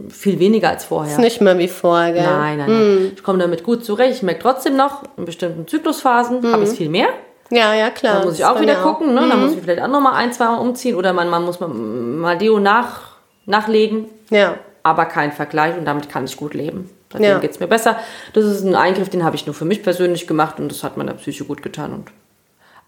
viel 0.10 0.40
weniger 0.40 0.70
als 0.70 0.86
vorher. 0.86 1.14
Ist 1.14 1.20
nicht 1.20 1.42
mehr 1.42 1.58
wie 1.58 1.68
vorher, 1.68 2.14
gell? 2.14 2.24
Nein, 2.24 2.58
nein, 2.58 2.70
nein. 2.70 2.98
Hm. 2.98 3.12
Ich 3.16 3.24
komme 3.24 3.40
damit 3.40 3.64
gut 3.64 3.86
zurecht. 3.86 4.16
Ich 4.16 4.24
merke 4.24 4.42
trotzdem 4.42 4.76
noch, 4.76 5.04
in 5.18 5.26
bestimmten 5.26 5.68
Zyklusphasen 5.68 6.42
hm. 6.44 6.52
habe 6.52 6.64
ich 6.64 6.70
es 6.70 6.78
viel 6.78 6.90
mehr. 6.90 7.10
Ja, 7.50 7.74
ja, 7.74 7.90
klar. 7.90 8.16
Dann 8.16 8.26
muss 8.26 8.40
ich 8.40 8.46
auch 8.46 8.60
wieder 8.60 8.76
gucken, 8.76 9.14
ne? 9.14 9.22
Mhm. 9.22 9.30
Dann 9.30 9.42
muss 9.42 9.54
ich 9.54 9.62
vielleicht 9.62 9.82
auch 9.82 9.88
nochmal 9.88 10.14
ein, 10.14 10.34
zwei 10.34 10.46
Mal 10.46 10.58
umziehen 10.58 10.96
oder 10.96 11.14
man, 11.14 11.30
man 11.30 11.44
muss 11.44 11.60
mal, 11.60 11.68
mal 11.68 12.38
Deo 12.38 12.60
nach, 12.60 13.18
nachlegen. 13.46 14.08
Ja. 14.30 14.56
Aber 14.82 15.06
kein 15.06 15.32
Vergleich 15.32 15.78
und 15.78 15.86
damit 15.86 16.10
kann 16.10 16.26
ich 16.26 16.36
gut 16.36 16.54
leben. 16.54 16.90
Seitdem 17.12 17.30
ja. 17.30 17.40
geht 17.40 17.52
es 17.52 17.60
mir 17.60 17.68
besser. 17.68 17.98
Das 18.34 18.44
ist 18.44 18.64
ein 18.64 18.76
Eingriff, 18.76 19.10
den 19.10 19.24
habe 19.24 19.36
ich 19.36 19.46
nur 19.46 19.54
für 19.54 19.66
mich 19.66 19.84
persönlich 19.84 20.26
gemacht 20.26 20.60
und 20.60 20.72
das 20.72 20.84
hat 20.84 20.98
meiner 20.98 21.14
Psyche 21.14 21.46
gut 21.46 21.62
getan 21.62 21.94
und 21.94 22.08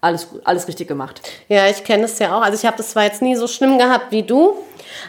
alles, 0.06 0.28
alles 0.44 0.68
richtig 0.68 0.88
gemacht. 0.88 1.20
Ja, 1.48 1.66
ich 1.68 1.84
kenne 1.84 2.04
es 2.04 2.18
ja 2.18 2.36
auch. 2.36 2.42
Also 2.42 2.58
ich 2.58 2.66
habe 2.66 2.76
das 2.76 2.90
zwar 2.90 3.04
jetzt 3.04 3.22
nie 3.22 3.36
so 3.36 3.46
schlimm 3.46 3.78
gehabt 3.78 4.10
wie 4.10 4.22
du, 4.22 4.56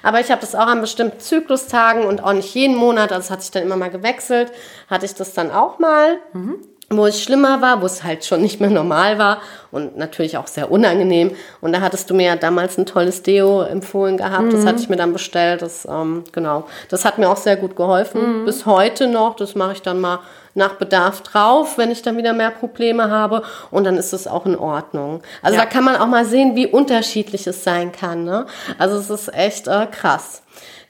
aber 0.04 0.20
ich 0.20 0.32
habe 0.32 0.42
das 0.42 0.56
auch 0.56 0.68
an 0.68 0.82
bestimmten 0.82 1.20
Zyklustagen 1.20 2.04
und 2.04 2.24
auch 2.24 2.34
nicht 2.34 2.54
jeden 2.54 2.76
Monat, 2.76 3.12
also 3.12 3.26
es 3.26 3.32
hat 3.32 3.42
sich 3.42 3.52
dann 3.52 3.64
immer 3.64 3.78
mal 3.78 3.90
gewechselt, 3.90 4.52
hatte 4.90 5.06
ich 5.06 5.14
das 5.14 5.34
dann 5.34 5.52
auch 5.52 5.80
mal. 5.80 6.18
Mhm 6.34 6.60
wo 6.90 7.06
es 7.06 7.22
schlimmer 7.22 7.62
war, 7.62 7.82
wo 7.82 7.86
es 7.86 8.04
halt 8.04 8.24
schon 8.24 8.42
nicht 8.42 8.62
mehr 8.62 8.70
normal 8.70 9.18
war 9.18 9.42
und 9.72 9.98
natürlich 9.98 10.38
auch 10.38 10.48
sehr 10.48 10.72
unangenehm. 10.72 11.32
Und 11.60 11.74
da 11.74 11.82
hattest 11.82 12.10
du 12.10 12.14
mir 12.14 12.28
ja 12.28 12.36
damals 12.38 12.78
ein 12.78 12.86
tolles 12.86 13.24
Deo 13.24 13.62
empfohlen 13.62 14.16
gehabt. 14.16 14.46
Mhm. 14.46 14.52
Das 14.52 14.66
hatte 14.66 14.80
ich 14.80 14.88
mir 14.88 14.96
dann 14.96 15.12
bestellt. 15.12 15.62
Das, 15.62 15.86
ähm, 15.86 16.24
genau. 16.32 16.66
Das 16.90 17.04
hat 17.04 17.18
mir 17.18 17.30
auch 17.30 17.38
sehr 17.38 17.58
gut 17.58 17.76
geholfen. 17.76 18.42
Mhm. 18.42 18.46
Bis 18.46 18.66
heute 18.66 19.08
noch. 19.08 19.36
Das 19.36 19.54
mache 19.54 19.74
ich 19.74 19.82
dann 19.82 20.00
mal 20.00 20.20
nach 20.58 20.74
Bedarf 20.74 21.22
drauf, 21.22 21.78
wenn 21.78 21.92
ich 21.92 22.02
dann 22.02 22.18
wieder 22.18 22.34
mehr 22.34 22.52
Probleme 22.52 23.10
habe. 23.10 23.44
Und 23.72 23.86
dann 23.86 23.96
ist 23.98 24.14
es 24.14 24.28
auch 24.28 24.46
in 24.46 24.58
Ordnung. 24.58 25.22
Also 25.42 25.58
ja. 25.58 25.64
da 25.64 25.70
kann 25.70 25.84
man 25.84 25.96
auch 25.96 26.08
mal 26.08 26.26
sehen, 26.26 26.56
wie 26.56 26.68
unterschiedlich 26.68 27.48
es 27.48 27.64
sein 27.64 27.92
kann. 27.92 28.26
Ne? 28.26 28.46
Also 28.78 28.98
es 28.98 29.10
ist 29.10 29.34
echt 29.34 29.68
äh, 29.68 29.88
krass. 29.90 30.42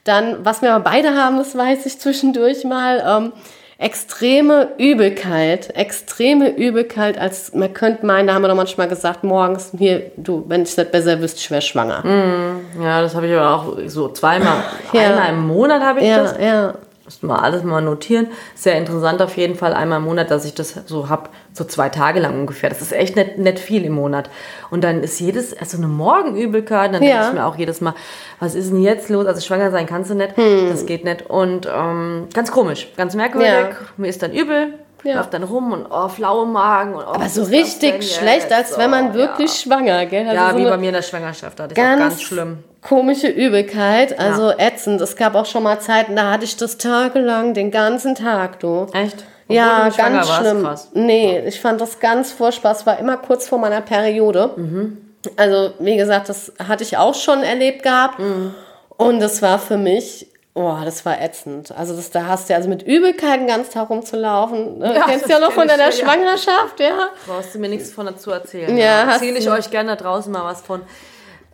Dann, 0.04 0.44
was 0.44 0.62
wir 0.62 0.72
aber 0.72 0.84
beide 0.84 1.14
haben, 1.14 1.36
das 1.36 1.56
weiß 1.56 1.86
ich 1.86 2.00
zwischendurch 2.00 2.64
mal. 2.64 3.02
Ähm, 3.06 3.32
extreme 3.80 4.70
Übelkeit, 4.76 5.76
extreme 5.76 6.50
Übelkeit, 6.50 7.16
als 7.16 7.54
man 7.54 7.72
könnte 7.72 8.04
meinen, 8.04 8.26
da 8.26 8.34
haben 8.34 8.42
wir 8.42 8.48
doch 8.48 8.56
manchmal 8.56 8.88
gesagt, 8.88 9.22
morgens, 9.22 9.70
hier, 9.78 10.10
du, 10.16 10.44
wenn 10.48 10.64
ich 10.64 10.74
das 10.74 10.90
besser 10.90 11.20
wüsste, 11.20 11.38
ich 11.38 11.50
wäre 11.50 11.62
schwanger. 11.62 12.04
Mm, 12.04 12.82
ja, 12.82 13.00
das 13.00 13.14
habe 13.14 13.28
ich 13.28 13.36
aber 13.36 13.54
auch 13.54 13.76
so 13.86 14.08
zweimal, 14.08 14.64
ja. 14.92 15.02
einmal 15.02 15.28
im 15.28 15.46
Monat 15.46 15.80
habe 15.80 16.00
ich 16.00 16.08
ja, 16.08 16.22
das. 16.24 16.34
Ja. 16.40 16.74
Muss 17.08 17.22
mal 17.22 17.38
alles 17.38 17.62
mal 17.62 17.80
notieren. 17.80 18.26
Sehr 18.54 18.76
interessant 18.76 19.22
auf 19.22 19.38
jeden 19.38 19.54
Fall 19.54 19.72
einmal 19.72 19.96
im 19.96 20.04
Monat, 20.04 20.30
dass 20.30 20.44
ich 20.44 20.52
das 20.52 20.74
so 20.84 21.08
habe, 21.08 21.30
so 21.54 21.64
zwei 21.64 21.88
Tage 21.88 22.20
lang 22.20 22.38
ungefähr. 22.38 22.68
Das 22.68 22.82
ist 22.82 22.92
echt 22.92 23.16
nicht, 23.16 23.38
nicht 23.38 23.58
viel 23.58 23.86
im 23.86 23.94
Monat. 23.94 24.28
Und 24.68 24.84
dann 24.84 25.02
ist 25.02 25.18
jedes, 25.18 25.56
also 25.56 25.78
eine 25.78 25.86
Morgenübelkeit, 25.86 26.92
dann 26.92 27.02
ja. 27.02 27.08
denke 27.08 27.28
ich 27.28 27.32
mir 27.32 27.46
auch 27.46 27.56
jedes 27.56 27.80
Mal, 27.80 27.94
was 28.40 28.54
ist 28.54 28.70
denn 28.72 28.82
jetzt 28.82 29.08
los? 29.08 29.24
Also 29.24 29.40
schwanger 29.40 29.70
sein 29.70 29.86
kannst 29.86 30.10
du 30.10 30.16
nicht, 30.16 30.36
hm. 30.36 30.68
das 30.68 30.84
geht 30.84 31.06
nicht. 31.06 31.30
Und 31.30 31.66
ähm, 31.74 32.28
ganz 32.34 32.52
komisch, 32.52 32.92
ganz 32.98 33.14
merkwürdig. 33.14 33.48
Ja. 33.48 33.76
Mir 33.96 34.08
ist 34.08 34.22
dann 34.22 34.34
übel, 34.34 34.74
ja. 35.02 35.16
läuft 35.16 35.32
dann 35.32 35.44
rum 35.44 35.72
und 35.72 35.86
oh, 35.88 36.08
flaue 36.08 36.44
Magen. 36.44 36.92
Und, 36.92 37.04
oh, 37.04 37.14
Aber 37.14 37.30
so 37.30 37.44
richtig 37.44 38.14
schlecht, 38.14 38.52
als 38.52 38.76
wenn 38.76 38.90
man 38.90 39.14
wirklich 39.14 39.64
ja. 39.64 39.72
schwanger, 39.72 40.04
gell? 40.04 40.28
Also 40.28 40.34
ja, 40.34 40.50
so 40.50 40.58
wie 40.58 40.64
bei 40.64 40.76
mir 40.76 40.88
in 40.88 40.94
der 40.94 41.00
Schwangerschaft, 41.00 41.58
das 41.58 41.68
ist 41.68 41.74
ganz, 41.74 42.00
ganz 42.00 42.20
schlimm. 42.20 42.64
Komische 42.80 43.28
Übelkeit, 43.28 44.18
also 44.18 44.50
ja. 44.50 44.58
ätzend. 44.58 45.00
Es 45.00 45.16
gab 45.16 45.34
auch 45.34 45.46
schon 45.46 45.64
mal 45.64 45.80
Zeiten, 45.80 46.14
da 46.14 46.30
hatte 46.32 46.44
ich 46.44 46.56
das 46.56 46.78
tagelang, 46.78 47.52
den 47.54 47.70
ganzen 47.70 48.14
Tag, 48.14 48.60
du. 48.60 48.86
Echt? 48.92 49.24
Obwohl 49.44 49.56
ja, 49.56 49.88
ganz 49.88 50.28
schlimm. 50.28 50.62
Krass. 50.62 50.90
Nee, 50.92 51.40
ich 51.46 51.60
fand 51.60 51.80
das 51.80 52.00
ganz 52.00 52.32
furchtbar. 52.32 52.72
Es 52.72 52.86
war 52.86 52.98
immer 52.98 53.16
kurz 53.16 53.48
vor 53.48 53.58
meiner 53.58 53.80
Periode. 53.80 54.50
Mhm. 54.56 54.98
Also, 55.36 55.72
wie 55.78 55.96
gesagt, 55.96 56.28
das 56.28 56.52
hatte 56.66 56.84
ich 56.84 56.96
auch 56.96 57.14
schon 57.14 57.42
erlebt 57.42 57.82
gehabt. 57.82 58.18
Mhm. 58.18 58.54
Und 58.96 59.22
es 59.22 59.42
war 59.42 59.58
für 59.58 59.78
mich 59.78 60.26
Oh, 60.58 60.76
das 60.84 61.06
war 61.06 61.22
ätzend. 61.22 61.70
Also 61.70 61.94
das, 61.94 62.10
da 62.10 62.26
hast 62.26 62.50
du 62.50 62.54
also 62.56 62.68
mit 62.68 62.82
Übelkeit 62.82 63.38
den 63.38 63.46
ganzen 63.46 63.74
Tag 63.74 63.90
rumzulaufen. 63.90 64.80
Ne? 64.80 64.92
Ja, 64.92 65.04
Kennst 65.06 65.26
du 65.26 65.30
ja 65.30 65.38
noch 65.38 65.52
von 65.52 65.68
deiner 65.68 65.92
Schwangerschaft, 65.92 66.80
ja? 66.80 67.10
Brauchst 67.28 67.54
du 67.54 67.60
mir 67.60 67.68
nichts 67.68 67.92
von 67.92 68.06
dazu 68.06 68.32
erzählen. 68.32 68.76
Ja, 68.76 68.84
ja. 69.04 69.12
erzähle 69.12 69.38
ich 69.38 69.48
euch 69.48 69.70
gerne 69.70 69.90
da 69.90 69.96
draußen 70.02 70.32
mal 70.32 70.42
was 70.42 70.62
von 70.62 70.82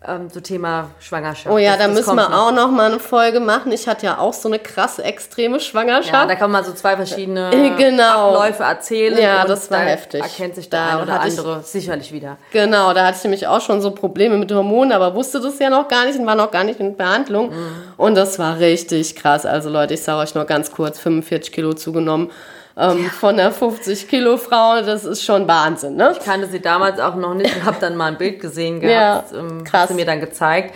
ähm, 0.06 0.28
so 0.30 0.40
Thema 0.40 0.90
Schwangerschaft. 0.98 1.54
Oh 1.54 1.58
ja, 1.58 1.76
das, 1.76 1.86
da 1.86 1.88
müssen 1.88 2.16
wir 2.16 2.38
auch 2.38 2.52
noch 2.52 2.70
mal 2.70 2.90
eine 2.90 3.00
Folge 3.00 3.40
machen. 3.40 3.72
Ich 3.72 3.88
hatte 3.88 4.06
ja 4.06 4.18
auch 4.18 4.32
so 4.32 4.48
eine 4.48 4.58
krasse, 4.58 5.04
extreme 5.04 5.60
Schwangerschaft. 5.60 6.12
Ja, 6.12 6.26
da 6.26 6.34
kann 6.34 6.50
man 6.50 6.64
so 6.64 6.72
zwei 6.72 6.96
verschiedene 6.96 7.50
äh, 7.52 7.70
genau. 7.76 8.30
Abläufe 8.30 8.62
erzählen. 8.62 9.18
Ja, 9.18 9.44
das 9.44 9.70
war 9.70 9.80
heftig. 9.80 10.22
Erkennt 10.22 10.54
sich 10.54 10.68
da, 10.68 10.96
da 10.96 11.02
oder 11.02 11.20
andere 11.20 11.60
ich, 11.60 11.66
sicherlich 11.66 12.12
wieder. 12.12 12.36
Genau, 12.52 12.92
da 12.92 13.06
hatte 13.06 13.18
ich 13.18 13.24
nämlich 13.24 13.46
auch 13.46 13.60
schon 13.60 13.80
so 13.80 13.90
Probleme 13.90 14.36
mit 14.36 14.52
Hormonen, 14.52 14.92
aber 14.92 15.14
wusste 15.14 15.40
das 15.40 15.58
ja 15.58 15.70
noch 15.70 15.88
gar 15.88 16.04
nicht 16.06 16.18
und 16.18 16.26
war 16.26 16.34
noch 16.34 16.50
gar 16.50 16.64
nicht 16.64 16.80
in 16.80 16.96
Behandlung. 16.96 17.50
Mhm. 17.50 17.76
Und 17.96 18.14
das 18.14 18.38
war 18.38 18.58
richtig 18.58 19.16
krass. 19.16 19.46
Also 19.46 19.70
Leute, 19.70 19.94
ich 19.94 20.02
sage 20.02 20.20
euch 20.20 20.34
nur 20.34 20.44
ganz 20.44 20.70
kurz, 20.70 20.98
45 20.98 21.52
Kilo 21.52 21.72
zugenommen 21.74 22.30
ähm, 22.76 23.06
von 23.06 23.38
einer 23.38 23.52
50 23.52 24.08
Kilo 24.08 24.36
Frau, 24.36 24.80
das 24.80 25.04
ist 25.04 25.22
schon 25.22 25.46
Wahnsinn, 25.46 25.96
ne? 25.96 26.12
Ich 26.18 26.24
kannte 26.24 26.48
sie 26.48 26.60
damals 26.60 26.98
auch 26.98 27.14
noch 27.14 27.34
nicht 27.34 27.54
und 27.54 27.64
habe 27.64 27.76
dann 27.80 27.96
mal 27.96 28.06
ein 28.06 28.18
Bild 28.18 28.40
gesehen 28.40 28.80
gehabt, 28.80 29.32
ja, 29.32 29.38
ähm, 29.38 29.64
krass. 29.64 29.88
sie 29.88 29.94
mir 29.94 30.06
dann 30.06 30.20
gezeigt. 30.20 30.74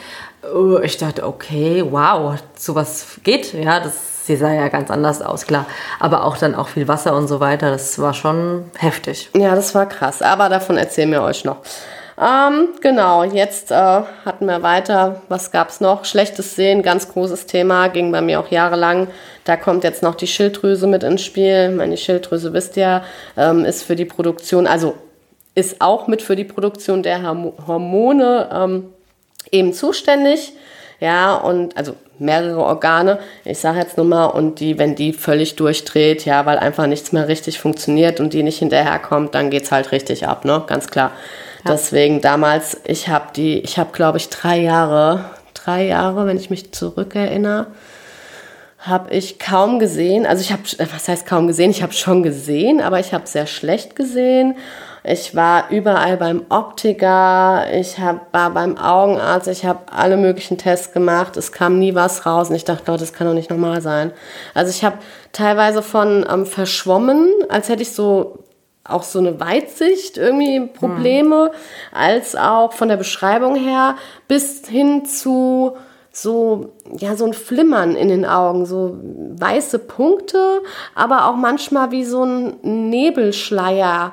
Oh, 0.55 0.79
ich 0.79 0.97
dachte, 0.97 1.27
okay, 1.27 1.85
wow, 1.89 2.37
sowas 2.57 3.19
geht, 3.25 3.53
ja, 3.53 3.81
das, 3.81 4.27
sie 4.27 4.37
sah 4.37 4.53
ja 4.53 4.69
ganz 4.69 4.91
anders 4.91 5.21
aus, 5.21 5.47
klar. 5.47 5.67
Aber 5.99 6.25
auch 6.25 6.37
dann 6.39 6.55
auch 6.55 6.69
viel 6.69 6.87
Wasser 6.87 7.17
und 7.17 7.27
so 7.27 7.41
weiter, 7.41 7.71
das 7.71 7.99
war 7.99 8.15
schon 8.15 8.71
heftig. 8.77 9.31
Ja, 9.37 9.57
das 9.57 9.75
war 9.75 9.87
krass, 9.87 10.23
aber 10.23 10.49
davon 10.49 10.77
erzählen 10.77 11.11
wir 11.11 11.23
euch 11.23 11.45
noch. 11.45 11.57
Ähm, 12.21 12.71
genau, 12.81 13.23
jetzt 13.23 13.71
äh, 13.71 13.75
hatten 13.75 14.47
wir 14.47 14.63
weiter, 14.63 15.23
was 15.29 15.53
gab 15.53 15.69
es 15.69 15.81
noch? 15.81 16.05
Schlechtes 16.05 16.57
Sehen, 16.57 16.83
ganz 16.83 17.09
großes 17.09 17.47
Thema, 17.47 17.89
ging 17.89 18.11
bei 18.11 18.21
mir 18.21 18.41
auch 18.41 18.49
jahrelang. 18.49 19.07
Da 19.45 19.57
kommt 19.57 19.85
jetzt 19.85 20.03
noch 20.03 20.17
die 20.17 20.27
Schilddrüse 20.27 20.89
mit 20.89 21.05
ins 21.05 21.23
Spiel. 21.23 21.71
Meine 21.71 21.97
Schilddrüse, 21.97 22.53
wisst 22.53 22.77
ihr, 22.77 23.03
ähm, 23.37 23.65
ist 23.65 23.85
für 23.85 23.95
die 23.95 24.05
Produktion, 24.05 24.67
also 24.67 24.97
ist 25.55 25.81
auch 25.81 26.09
mit 26.09 26.23
für 26.23 26.35
die 26.35 26.45
Produktion 26.45 27.05
der 27.05 27.23
Hormone 27.67 28.49
ähm, 28.53 28.93
eben 29.53 29.73
zuständig. 29.73 30.53
Ja, 31.01 31.37
und 31.37 31.77
also 31.77 31.95
mehrere 32.19 32.59
Organe, 32.59 33.21
ich 33.45 33.59
sage 33.59 33.79
jetzt 33.79 33.97
nur 33.97 34.07
mal, 34.07 34.27
und 34.27 34.59
die, 34.59 34.79
wenn 34.79 34.97
die 34.97 35.13
völlig 35.13 35.55
durchdreht, 35.55 36.25
ja, 36.25 36.45
weil 36.47 36.59
einfach 36.59 36.89
nichts 36.89 37.13
mehr 37.13 37.29
richtig 37.29 37.61
funktioniert 37.61 38.19
und 38.19 38.33
die 38.33 38.43
nicht 38.43 38.59
hinterherkommt, 38.59 39.37
dann 39.37 39.51
geht 39.51 39.63
es 39.63 39.71
halt 39.71 39.93
richtig 39.93 40.27
ab, 40.27 40.45
ne? 40.45 40.65
Ganz 40.67 40.89
klar. 40.89 41.13
Deswegen 41.67 42.21
damals, 42.21 42.81
ich 42.85 43.09
habe 43.09 43.27
die, 43.35 43.59
ich 43.59 43.79
habe 43.79 43.91
glaube 43.93 44.19
ich 44.19 44.29
drei 44.29 44.59
Jahre, 44.59 45.25
drei 45.55 45.87
Jahre, 45.87 46.27
wenn 46.27 46.37
ich 46.37 46.51
mich 46.51 46.73
zurückerinnere, 46.73 47.67
habe 48.79 49.13
ich 49.13 49.39
kaum 49.39 49.79
gesehen. 49.79 50.25
Also 50.25 50.41
ich 50.43 50.53
habe, 50.53 50.63
was 50.93 51.09
heißt 51.09 51.27
kaum 51.27 51.49
gesehen? 51.49 51.71
Ich 51.71 51.83
habe 51.83 51.93
schon 51.93 52.23
gesehen, 52.23 52.81
aber 52.81 53.01
ich 53.01 53.13
habe 53.13 53.27
sehr 53.27 53.47
schlecht 53.47 53.97
gesehen. 53.97 54.57
Ich 55.05 55.35
war 55.35 55.71
überall 55.71 56.17
beim 56.17 56.45
Optiker, 56.49 57.67
ich 57.73 57.99
hab, 57.99 58.33
war 58.33 58.51
beim 58.51 58.77
Augenarzt, 58.77 59.49
ich 59.49 59.65
habe 59.65 59.81
alle 59.91 60.17
möglichen 60.17 60.59
Tests 60.59 60.93
gemacht. 60.93 61.37
Es 61.37 61.51
kam 61.51 61.79
nie 61.79 61.95
was 61.95 62.27
raus 62.27 62.51
und 62.51 62.57
ich 62.57 62.65
dachte, 62.65 62.91
Leute, 62.91 63.01
das 63.05 63.13
kann 63.13 63.27
doch 63.27 63.35
nicht 63.35 63.51
normal 63.51 63.81
sein. 63.81 64.13
Also 64.55 64.71
ich 64.71 64.85
habe 64.85 64.99
teilweise 65.33 65.83
von 65.83 66.27
ähm, 66.31 66.47
verschwommen, 66.47 67.33
als 67.49 67.69
hätte 67.69 67.83
ich 67.83 67.93
so 67.93 68.45
auch 68.89 69.03
so 69.03 69.19
eine 69.19 69.39
Weitsicht 69.39 70.17
irgendwie 70.17 70.67
Probleme, 70.67 71.51
mhm. 71.53 71.97
als 71.97 72.35
auch 72.35 72.73
von 72.73 72.89
der 72.89 72.97
Beschreibung 72.97 73.55
her 73.55 73.97
bis 74.27 74.67
hin 74.67 75.05
zu 75.05 75.77
so, 76.11 76.73
ja, 76.97 77.15
so 77.15 77.27
ein 77.27 77.35
Flimmern 77.35 77.95
in 77.95 78.09
den 78.09 78.25
Augen, 78.25 78.67
so 78.67 78.97
weiße 79.03 79.79
Punkte, 79.79 80.63
aber 80.95 81.27
auch 81.27 81.37
manchmal 81.37 81.91
wie 81.91 82.05
so 82.05 82.25
ein 82.25 82.57
Nebelschleier 82.63 84.13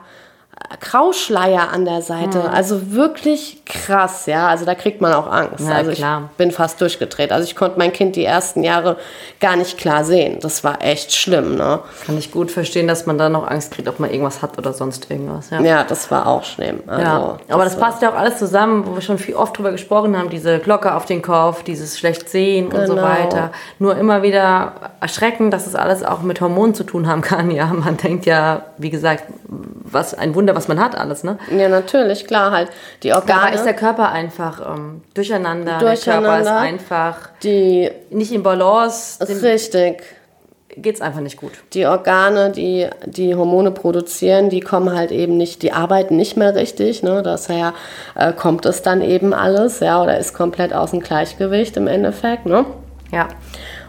Grauschleier 0.79 1.71
an 1.71 1.85
der 1.85 2.01
Seite. 2.01 2.43
Hm. 2.43 2.49
Also 2.49 2.91
wirklich 2.91 3.63
krass, 3.65 4.25
ja. 4.25 4.47
Also 4.47 4.65
da 4.65 4.75
kriegt 4.75 5.01
man 5.01 5.13
auch 5.13 5.27
Angst. 5.27 5.67
Ja, 5.67 5.75
also 5.75 5.91
ich 5.91 5.97
klar. 5.97 6.29
bin 6.37 6.51
fast 6.51 6.79
durchgedreht. 6.81 7.31
Also 7.31 7.45
ich 7.45 7.55
konnte 7.55 7.79
mein 7.79 7.91
Kind 7.91 8.15
die 8.15 8.25
ersten 8.25 8.63
Jahre 8.63 8.97
gar 9.39 9.55
nicht 9.55 9.77
klar 9.77 10.03
sehen. 10.03 10.39
Das 10.41 10.63
war 10.63 10.81
echt 10.81 11.13
schlimm, 11.13 11.55
ne? 11.55 11.79
Kann 12.05 12.17
ich 12.17 12.31
gut 12.31 12.51
verstehen, 12.51 12.87
dass 12.87 13.05
man 13.05 13.17
da 13.17 13.29
noch 13.29 13.47
Angst 13.47 13.71
kriegt, 13.71 13.87
ob 13.87 13.99
man 13.99 14.09
irgendwas 14.09 14.41
hat 14.41 14.57
oder 14.57 14.73
sonst 14.73 15.09
irgendwas. 15.09 15.49
Ja, 15.49 15.61
ja 15.61 15.83
das 15.83 16.09
war 16.11 16.27
auch 16.27 16.43
schlimm. 16.43 16.81
Also, 16.87 17.01
ja. 17.01 17.37
Aber 17.49 17.63
das, 17.63 17.73
das 17.73 17.79
passt 17.81 18.01
ja 18.01 18.11
auch 18.11 18.17
alles 18.17 18.37
zusammen, 18.37 18.85
wo 18.85 18.95
wir 18.95 19.01
schon 19.01 19.17
viel 19.17 19.35
oft 19.35 19.57
drüber 19.57 19.71
gesprochen 19.71 20.17
haben. 20.17 20.29
Diese 20.29 20.59
Glocke 20.59 20.93
auf 20.93 21.05
den 21.05 21.21
Kopf, 21.21 21.63
dieses 21.63 21.99
schlecht 21.99 22.29
sehen 22.29 22.69
genau. 22.69 22.81
und 22.81 22.87
so 22.87 22.95
genau. 22.95 23.07
weiter. 23.07 23.51
Nur 23.79 23.97
immer 23.97 24.23
wieder 24.23 24.73
erschreckend, 25.01 25.53
dass 25.53 25.67
es 25.67 25.75
alles 25.75 26.03
auch 26.03 26.21
mit 26.21 26.41
Hormonen 26.41 26.73
zu 26.73 26.83
tun 26.83 27.07
haben 27.07 27.21
kann. 27.21 27.51
Ja, 27.51 27.67
man 27.67 27.97
denkt 27.97 28.25
ja, 28.25 28.63
wie 28.77 28.89
gesagt, 28.89 29.25
was 29.47 30.13
ein 30.13 30.35
Wunder, 30.35 30.54
was 30.55 30.67
man 30.67 30.79
hat, 30.79 30.95
alles, 30.95 31.23
ne? 31.23 31.37
Ja, 31.55 31.69
natürlich, 31.69 32.25
klar, 32.25 32.51
halt. 32.51 32.69
Die 33.03 33.13
Organe. 33.13 33.51
Da 33.51 33.55
ist 33.55 33.65
der 33.65 33.73
Körper 33.73 34.11
einfach 34.11 34.75
ähm, 34.75 35.01
durcheinander. 35.13 35.79
durcheinander. 35.79 35.95
Der 35.97 35.97
Körper 35.97 36.41
ist 36.41 36.47
einfach 36.47 37.29
die, 37.43 37.91
nicht 38.09 38.31
in 38.31 38.43
Balance. 38.43 39.19
Richtig. 39.43 40.03
Geht 40.77 40.95
es 40.95 41.01
einfach 41.01 41.21
nicht 41.21 41.37
gut. 41.37 41.53
Die 41.73 41.85
Organe, 41.85 42.51
die 42.51 42.89
die 43.05 43.33
Hormone 43.33 43.71
produzieren, 43.71 44.49
die 44.49 44.59
kommen 44.59 44.93
halt 44.93 45.11
eben 45.11 45.37
nicht, 45.37 45.61
die 45.61 45.71
arbeiten 45.71 46.17
nicht 46.17 46.35
mehr 46.35 46.53
richtig. 46.53 47.01
Ne? 47.01 47.23
Daher 47.23 47.73
äh, 48.15 48.33
kommt 48.33 48.65
es 48.65 48.81
dann 48.81 49.01
eben 49.01 49.33
alles, 49.33 49.79
ja, 49.79 50.01
oder 50.03 50.17
ist 50.17 50.33
komplett 50.33 50.73
aus 50.73 50.91
dem 50.91 50.99
Gleichgewicht 50.99 51.77
im 51.77 51.87
Endeffekt. 51.87 52.45
Ne? 52.45 52.65
Ja. 53.11 53.29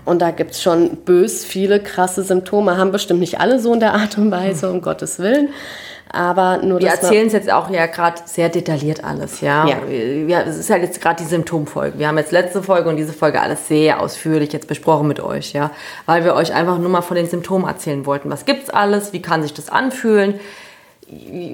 Und 0.06 0.22
da 0.22 0.30
gibt 0.30 0.52
es 0.52 0.62
schon 0.62 0.96
bös 1.04 1.44
viele 1.44 1.80
krasse 1.80 2.22
Symptome. 2.22 2.78
Haben 2.78 2.92
bestimmt 2.92 3.20
nicht 3.20 3.40
alle 3.40 3.58
so 3.58 3.74
in 3.74 3.80
der 3.80 3.92
Art 3.92 4.16
und 4.16 4.30
Weise, 4.30 4.70
um 4.70 4.80
Gottes 4.80 5.18
Willen. 5.18 5.50
Aber 6.08 6.58
nur 6.58 6.80
Wir 6.80 6.90
erzählen 6.90 7.26
es 7.26 7.32
jetzt 7.32 7.50
auch 7.50 7.68
ja 7.68 7.86
gerade 7.86 8.22
sehr 8.26 8.48
detailliert 8.48 9.02
alles, 9.02 9.40
ja. 9.40 9.66
ja. 9.66 10.42
es 10.42 10.56
ist 10.56 10.70
halt 10.70 10.82
jetzt 10.82 11.00
gerade 11.00 11.22
die 11.22 11.28
Symptomfolge. 11.28 11.98
Wir 11.98 12.06
haben 12.06 12.16
jetzt 12.16 12.30
letzte 12.30 12.62
Folge 12.62 12.88
und 12.88 12.96
diese 12.96 13.12
Folge 13.12 13.40
alles 13.40 13.66
sehr 13.66 14.00
ausführlich 14.00 14.52
jetzt 14.52 14.68
besprochen 14.68 15.08
mit 15.08 15.18
euch, 15.18 15.52
ja. 15.52 15.72
Weil 16.06 16.24
wir 16.24 16.34
euch 16.34 16.54
einfach 16.54 16.78
nur 16.78 16.88
mal 16.88 17.02
von 17.02 17.16
den 17.16 17.28
Symptomen 17.28 17.66
erzählen 17.66 18.06
wollten. 18.06 18.30
Was 18.30 18.44
gibt's 18.44 18.70
alles? 18.70 19.12
Wie 19.12 19.20
kann 19.20 19.42
sich 19.42 19.52
das 19.52 19.68
anfühlen? 19.68 20.34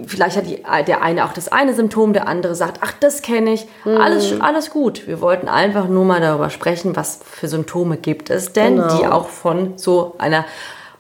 Vielleicht 0.07 0.37
hat 0.37 0.47
die, 0.47 0.63
der 0.87 1.03
eine 1.03 1.27
auch 1.27 1.35
das 1.35 1.53
eine 1.53 1.75
Symptom, 1.75 2.15
der 2.15 2.27
andere 2.27 2.55
sagt, 2.55 2.79
ach, 2.81 2.93
das 3.01 3.21
kenne 3.21 3.53
ich. 3.53 3.67
Mhm. 3.85 3.99
Alles, 3.99 4.41
alles 4.41 4.71
gut. 4.71 5.07
Wir 5.07 5.21
wollten 5.21 5.47
einfach 5.47 5.89
nur 5.89 6.07
mal 6.07 6.21
darüber 6.21 6.49
sprechen, 6.49 6.97
was 6.97 7.21
für 7.23 7.49
Symptome 7.49 7.99
gibt 7.99 8.31
es 8.31 8.53
denn, 8.53 8.77
genau. 8.77 8.99
die 8.99 9.07
auch 9.07 9.29
von 9.29 9.77
so 9.77 10.15
einer 10.19 10.47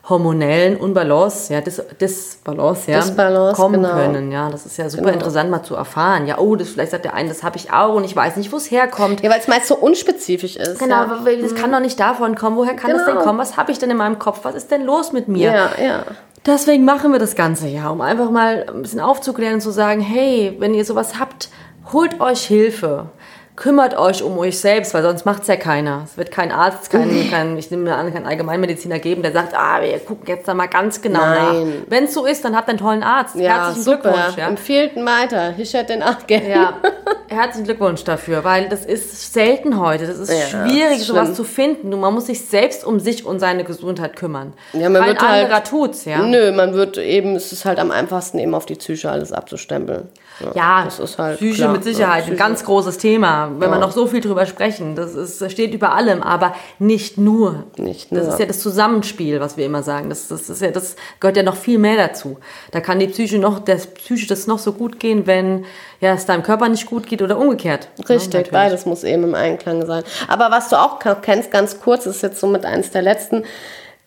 hormonellen 0.08 0.76
Unbalance, 0.76 1.54
ja, 1.54 1.60
Dis 1.60 1.80
Disbalance, 2.00 2.90
ja, 2.90 2.98
Disbalance, 2.98 3.54
kommen 3.54 3.82
genau. 3.82 3.94
können. 3.94 4.32
Ja, 4.32 4.50
das 4.50 4.66
ist 4.66 4.76
ja 4.76 4.90
super 4.90 5.04
genau. 5.04 5.14
interessant 5.14 5.50
mal 5.50 5.62
zu 5.62 5.76
erfahren. 5.76 6.26
Ja, 6.26 6.38
oh, 6.38 6.56
das 6.56 6.70
vielleicht 6.70 6.90
sagt 6.90 7.04
der 7.04 7.14
eine, 7.14 7.28
das 7.28 7.44
habe 7.44 7.56
ich 7.56 7.72
auch 7.72 7.94
und 7.94 8.04
ich 8.04 8.14
weiß 8.14 8.36
nicht, 8.36 8.52
wo 8.52 8.56
es 8.56 8.70
herkommt. 8.70 9.22
Ja, 9.22 9.30
weil 9.30 9.38
es 9.38 9.46
meist 9.46 9.68
so 9.68 9.76
unspezifisch 9.76 10.56
ist. 10.56 10.80
Genau, 10.80 11.04
ja. 11.04 11.36
das 11.40 11.54
kann 11.54 11.70
doch 11.70 11.80
nicht 11.80 12.00
davon 12.00 12.34
kommen. 12.34 12.56
Woher 12.56 12.74
kann 12.74 12.90
genau. 12.90 12.98
das 12.98 13.06
denn 13.06 13.14
genau. 13.14 13.26
kommen? 13.26 13.38
Was 13.38 13.56
habe 13.56 13.70
ich 13.70 13.78
denn 13.78 13.90
in 13.90 13.96
meinem 13.96 14.18
Kopf? 14.18 14.40
Was 14.42 14.56
ist 14.56 14.72
denn 14.72 14.84
los 14.84 15.12
mit 15.12 15.28
mir? 15.28 15.52
Ja, 15.52 15.70
ja. 15.80 16.04
Deswegen 16.44 16.84
machen 16.84 17.12
wir 17.12 17.20
das 17.20 17.36
Ganze 17.36 17.68
ja, 17.68 17.88
um 17.90 18.00
einfach 18.00 18.30
mal 18.30 18.66
ein 18.68 18.82
bisschen 18.82 19.00
aufzuklären 19.00 19.54
und 19.54 19.60
zu 19.60 19.70
sagen, 19.70 20.00
hey, 20.00 20.56
wenn 20.58 20.74
ihr 20.74 20.84
sowas 20.84 21.20
habt, 21.20 21.50
holt 21.92 22.20
euch 22.20 22.44
Hilfe 22.44 23.10
kümmert 23.54 23.98
euch 23.98 24.22
um 24.22 24.38
euch 24.38 24.58
selbst, 24.58 24.94
weil 24.94 25.02
sonst 25.02 25.26
macht 25.26 25.42
es 25.42 25.48
ja 25.48 25.56
keiner. 25.56 26.02
Es 26.04 26.16
wird 26.16 26.30
kein 26.30 26.50
Arzt, 26.50 26.90
kein, 26.90 27.30
kein 27.30 27.58
ich 27.58 27.70
nehme 27.70 27.94
an, 27.94 28.12
kein 28.12 28.26
Allgemeinmediziner 28.26 28.98
geben, 28.98 29.22
der 29.22 29.32
sagt, 29.32 29.54
ah, 29.54 29.80
wir 29.82 29.98
gucken 29.98 30.24
jetzt 30.26 30.48
da 30.48 30.54
mal 30.54 30.68
ganz 30.68 31.02
genau 31.02 31.20
Nein. 31.20 31.36
nach. 31.36 31.74
Wenn 31.88 32.04
es 32.04 32.14
so 32.14 32.24
ist, 32.24 32.44
dann 32.44 32.56
habt 32.56 32.68
einen 32.68 32.78
tollen 32.78 33.02
Arzt. 33.02 33.36
Ja, 33.36 33.66
herzlichen 33.66 33.82
super. 33.82 34.12
Glückwunsch. 34.12 34.36
Ja. 34.38 34.48
Empfehlt 34.48 34.96
weiter. 34.96 35.54
Ich 35.58 35.74
hätte 35.74 35.92
den 35.92 36.02
auch 36.02 36.26
gerne. 36.26 36.48
Ja, 36.48 36.74
herzlichen 37.28 37.64
Glückwunsch 37.64 38.04
dafür, 38.04 38.42
weil 38.42 38.68
das 38.68 38.86
ist 38.86 39.32
selten 39.32 39.78
heute. 39.78 40.06
Das 40.06 40.18
ist 40.18 40.32
ja, 40.32 40.46
schwierig, 40.46 40.98
das 40.98 41.06
sowas 41.06 41.34
zu 41.34 41.44
finden. 41.44 41.92
Und 41.92 42.00
man 42.00 42.14
muss 42.14 42.26
sich 42.26 42.46
selbst 42.46 42.84
um 42.84 43.00
sich 43.00 43.26
und 43.26 43.38
seine 43.38 43.64
Gesundheit 43.64 44.16
kümmern. 44.16 44.54
Ja, 44.72 44.88
man 44.88 45.02
Kein 45.02 45.10
wird 45.10 45.22
anderer 45.22 45.54
halt, 45.54 45.66
tut's, 45.66 46.04
ja. 46.06 46.22
Nö, 46.22 46.52
man 46.52 46.72
wird 46.72 46.96
eben, 46.96 47.36
es 47.36 47.52
ist 47.52 47.64
halt 47.64 47.78
am 47.78 47.90
einfachsten 47.90 48.38
eben 48.38 48.54
auf 48.54 48.64
die 48.64 48.76
Psyche 48.76 49.10
alles 49.10 49.32
abzustempeln. 49.32 50.08
Ja, 50.40 50.52
ja 50.54 50.84
das 50.84 50.98
ist 50.98 51.18
halt 51.18 51.36
Psyche 51.36 51.62
klar. 51.62 51.72
mit 51.72 51.84
Sicherheit 51.84 52.26
ein 52.26 52.36
ganz 52.36 52.64
großes 52.64 52.98
Thema. 52.98 53.41
Wenn 53.50 53.70
ja. 53.70 53.76
wir 53.76 53.80
noch 53.80 53.92
so 53.92 54.06
viel 54.06 54.20
drüber 54.20 54.46
sprechen, 54.46 54.94
das, 54.94 55.14
ist, 55.14 55.40
das 55.40 55.52
steht 55.52 55.74
über 55.74 55.92
allem, 55.92 56.22
aber 56.22 56.54
nicht 56.78 57.18
nur. 57.18 57.64
Nicht 57.76 58.12
nur. 58.12 58.20
Das 58.20 58.34
ist 58.34 58.40
ja 58.40 58.46
das 58.46 58.60
Zusammenspiel, 58.60 59.40
was 59.40 59.56
wir 59.56 59.66
immer 59.66 59.82
sagen. 59.82 60.08
Das, 60.08 60.28
das, 60.28 60.48
ist 60.48 60.62
ja, 60.62 60.70
das 60.70 60.96
gehört 61.20 61.36
ja 61.36 61.42
noch 61.42 61.56
viel 61.56 61.78
mehr 61.78 61.96
dazu. 61.96 62.38
Da 62.70 62.80
kann 62.80 62.98
die 62.98 63.06
Psyche 63.06 63.38
noch, 63.38 63.58
der 63.58 63.76
Psyche 63.76 64.26
das 64.26 64.46
noch 64.46 64.58
so 64.58 64.72
gut 64.72 65.00
gehen, 65.00 65.26
wenn 65.26 65.64
ja, 66.00 66.14
es 66.14 66.26
deinem 66.26 66.42
Körper 66.42 66.68
nicht 66.68 66.86
gut 66.86 67.06
geht 67.06 67.22
oder 67.22 67.38
umgekehrt. 67.38 67.88
Richtig, 68.08 68.46
ja, 68.46 68.52
beides 68.52 68.86
muss 68.86 69.04
eben 69.04 69.24
im 69.24 69.34
Einklang 69.34 69.86
sein. 69.86 70.02
Aber 70.28 70.50
was 70.50 70.68
du 70.68 70.76
auch 70.76 70.98
kennst, 71.22 71.50
ganz 71.50 71.80
kurz, 71.80 72.06
ist 72.06 72.22
jetzt 72.22 72.40
so 72.40 72.46
mit 72.46 72.64
eines 72.64 72.90
der 72.90 73.02
letzten, 73.02 73.44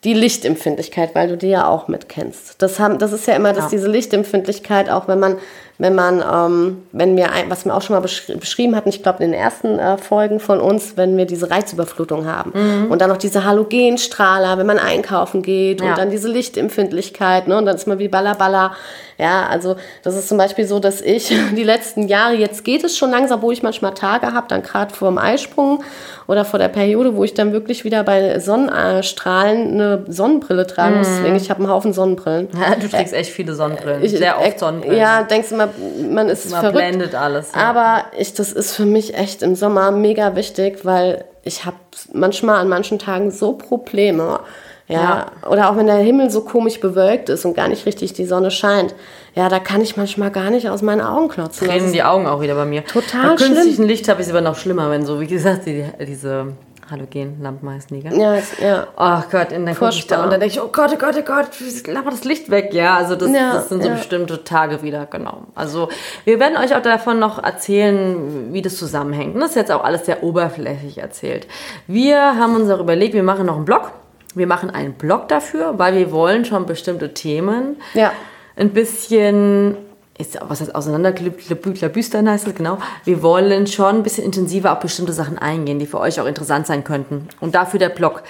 die 0.06 0.14
Lichtempfindlichkeit, 0.14 1.16
weil 1.16 1.28
du 1.28 1.36
die 1.36 1.48
ja 1.48 1.68
auch 1.68 1.88
mitkennst. 1.88 2.62
Das, 2.62 2.80
haben, 2.80 3.00
das 3.00 3.12
ist 3.12 3.28
ja 3.28 3.36
immer, 3.36 3.54
dass 3.54 3.66
ja. 3.66 3.70
diese 3.72 3.90
Lichtempfindlichkeit, 3.90 4.90
auch 4.90 5.08
wenn 5.08 5.20
man 5.20 5.38
wenn 5.78 5.94
man, 5.94 6.24
ähm, 6.24 6.84
wenn 6.94 7.18
wir, 7.18 7.30
was 7.50 7.66
wir 7.66 7.76
auch 7.76 7.82
schon 7.82 7.96
mal 7.96 8.00
beschri 8.00 8.36
beschrieben 8.38 8.76
hatten, 8.76 8.88
ich 8.88 9.04
glaube 9.04 9.24
in 9.24 9.32
den 9.32 9.40
ersten 9.40 9.78
äh, 9.78 9.98
Folgen 9.98 10.40
von 10.40 10.62
uns, 10.62 10.96
wenn 10.96 11.18
wir 11.18 11.26
diese 11.26 11.52
Reizüberflutung 11.52 12.26
haben 12.26 12.54
mhm. 12.54 12.92
und 12.92 13.02
dann 13.02 13.10
noch 13.10 13.18
diese 13.18 13.44
Halogenstrahler, 13.44 14.58
wenn 14.58 14.66
man 14.66 14.80
einkaufen 14.80 15.42
geht 15.42 15.82
ja. 15.82 15.90
und 15.90 15.98
dann 15.98 16.10
diese 16.12 16.30
Lichtempfindlichkeit, 16.30 17.48
ne, 17.48 17.58
und 17.58 17.66
dann 17.66 17.76
ist 17.76 17.88
man 17.88 18.00
wie 18.00 18.08
Balla 18.08 18.76
Ja, 19.18 19.48
also 19.48 19.76
das 20.04 20.16
ist 20.16 20.30
zum 20.30 20.38
Beispiel 20.38 20.66
so, 20.66 20.80
dass 20.80 21.02
ich 21.02 21.28
die 21.56 21.64
letzten 21.64 22.08
Jahre, 22.08 22.36
jetzt 22.36 22.64
geht 22.64 22.86
es 22.86 22.98
schon 22.98 23.12
langsam, 23.12 23.42
wo 23.42 23.52
ich 23.52 23.62
manchmal 23.62 23.94
Tage 23.94 24.34
habe, 24.34 24.48
dann 24.48 24.64
gerade 24.64 24.94
vor 24.96 25.10
dem 25.10 25.18
Eisprung 25.18 25.84
oder 26.28 26.46
vor 26.46 26.60
der 26.60 26.70
Periode, 26.70 27.16
wo 27.16 27.24
ich 27.24 27.34
dann 27.34 27.52
wirklich 27.52 27.84
wieder 27.84 28.04
bei 28.04 28.40
Sonnenstrahlen 28.40 29.74
eine 29.74 30.06
Sonnenbrille 30.08 30.66
tragen 30.66 30.98
muss. 30.98 31.08
Mhm. 31.08 31.16
Deswegen, 31.18 31.36
ich 31.36 31.50
habe 31.50 31.60
einen 31.60 31.70
Haufen 31.70 31.94
Sonnenbrillen. 31.94 32.48
Ja, 32.54 32.76
du 32.80 32.88
trägst 32.88 33.14
echt 33.14 33.32
viele 33.32 33.54
Sonnenbrillen, 33.54 34.04
ich, 34.04 34.12
sehr 34.12 34.40
oft 34.40 34.60
Sonnenbrillen. 34.60 34.98
Ja, 34.98 35.24
denkst 35.24 35.50
du 35.50 35.56
mal, 35.68 36.14
man 36.14 36.30
ist 36.30 36.50
man 36.52 36.62
verrückt. 36.62 36.78
blendet 36.78 37.16
alles. 37.16 37.52
Ja. 37.54 37.62
Aber 37.62 38.06
ich, 38.18 38.34
das 38.34 38.52
ist 38.52 38.74
für 38.74 38.86
mich 38.86 39.16
echt 39.16 39.42
im 39.42 39.56
Sommer 39.56 39.92
mega 39.92 40.36
wichtig, 40.36 40.86
weil 40.86 41.26
ich 41.44 41.66
habe 41.66 41.78
manchmal 42.14 42.58
an 42.58 42.70
manchen 42.70 43.00
Tagen 43.00 43.32
so 43.32 43.54
Probleme. 43.54 44.40
Ja, 44.88 45.02
ja, 45.44 45.50
oder 45.50 45.72
auch 45.72 45.78
wenn 45.78 45.88
der 45.88 45.96
Himmel 45.96 46.30
so 46.30 46.42
komisch 46.42 46.80
bewölkt 46.80 47.30
ist 47.30 47.44
und 47.44 47.56
gar 47.56 47.68
nicht 47.68 47.88
richtig 47.88 48.14
die 48.14 48.26
Sonne 48.26 48.52
scheint. 48.52 48.94
Ja, 49.34 49.50
da 49.50 49.58
kann 49.58 49.82
ich 49.82 49.98
manchmal 49.98 50.30
gar 50.30 50.52
nicht 50.52 50.70
aus 50.70 50.84
meinen 50.84 51.02
Augen 51.02 51.28
klotzen. 51.28 51.68
Tränen 51.68 51.92
die 51.92 52.04
Augen 52.04 52.28
auch 52.28 52.40
wieder 52.40 52.54
bei 52.54 52.66
mir. 52.66 52.86
Total 52.86 53.32
Bei 53.32 53.36
künstlichem 53.36 53.86
Licht 53.86 54.08
habe 54.08 54.22
ich 54.22 54.28
es 54.28 54.34
aber 54.34 54.42
noch 54.42 54.56
schlimmer, 54.56 54.92
wenn 54.92 55.04
so, 55.04 55.20
wie 55.20 55.26
gesagt, 55.26 55.66
die, 55.66 55.86
diese 56.08 56.54
Halogenlampen 56.90 57.70
heißen 57.70 57.96
die, 57.96 58.08
gell? 58.08 58.20
Ja, 58.20 58.36
ja. 58.62 58.88
Oh 58.96 59.24
Gott, 59.32 59.52
dann 59.52 59.66
gucke 59.74 59.90
ich 59.90 60.08
da 60.08 60.24
und 60.24 60.32
dann 60.32 60.40
denke 60.40 60.54
ich, 60.54 60.62
oh 60.62 60.70
Gott, 60.72 60.92
oh 60.94 60.98
Gott, 60.98 61.16
oh 61.18 61.24
Gott, 61.26 62.06
mal 62.06 62.12
das 62.12 62.24
Licht 62.24 62.52
weg. 62.52 62.74
Ja, 62.74 62.96
also 62.96 63.16
das, 63.16 63.32
ja, 63.32 63.54
das 63.54 63.70
sind 63.70 63.82
so 63.82 63.90
ja. 63.90 63.96
bestimmte 63.96 64.44
Tage 64.44 64.82
wieder, 64.84 65.06
genau. 65.06 65.44
Also 65.56 65.90
wir 66.26 66.40
werden 66.40 66.58
euch 66.58 66.76
auch 66.76 66.82
davon 66.82 67.20
noch 67.20 67.44
erzählen, 67.44 68.54
wie 68.54 68.62
das 68.62 68.78
zusammenhängt. 68.78 69.36
Das 69.36 69.52
ist 69.52 69.56
jetzt 69.56 69.72
auch 69.72 69.84
alles 69.84 70.06
sehr 70.06 70.24
oberflächlich 70.24 71.00
erzählt. 71.00 71.48
Wir 71.88 72.20
haben 72.38 72.56
uns 72.56 72.70
auch 72.70 72.80
überlegt, 72.80 73.14
wir 73.14 73.24
machen 73.24 73.48
noch 73.48 73.56
einen 73.56 73.66
Blog. 73.66 73.92
Wir 74.36 74.48
machen 74.48 74.70
einen 74.70 74.94
Blog 74.94 75.30
dafür, 75.30 75.80
weil 75.80 75.96
wir 75.96 76.12
wollen 76.12 76.46
schon 76.46 76.66
bestimmte 76.66 77.14
Themen 77.14 77.78
ja. 77.94 78.12
ein 78.58 78.72
bisschen 78.72 79.78
ist, 80.18 80.38
was 80.42 80.62
heißt 80.62 80.74
auseinanderklabüstern 80.74 82.30
heißt 82.30 82.48
das, 82.48 82.56
genau. 82.56 82.78
Wir 83.04 83.22
wollen 83.22 83.68
schon 83.68 83.98
ein 83.98 84.04
bisschen 84.04 84.24
intensiver 84.24 84.72
auf 84.72 84.80
bestimmte 84.80 85.14
Sachen 85.14 85.38
eingehen, 85.38 85.80
die 85.80 85.86
für 85.86 86.00
euch 86.00 86.22
auch 86.22 86.26
interessant 86.26 86.68
sein 86.68 86.84
könnten. 86.84 87.28
Und 87.42 87.56
dafür 87.56 87.80
der 87.80 87.90
Blog. 87.90 88.24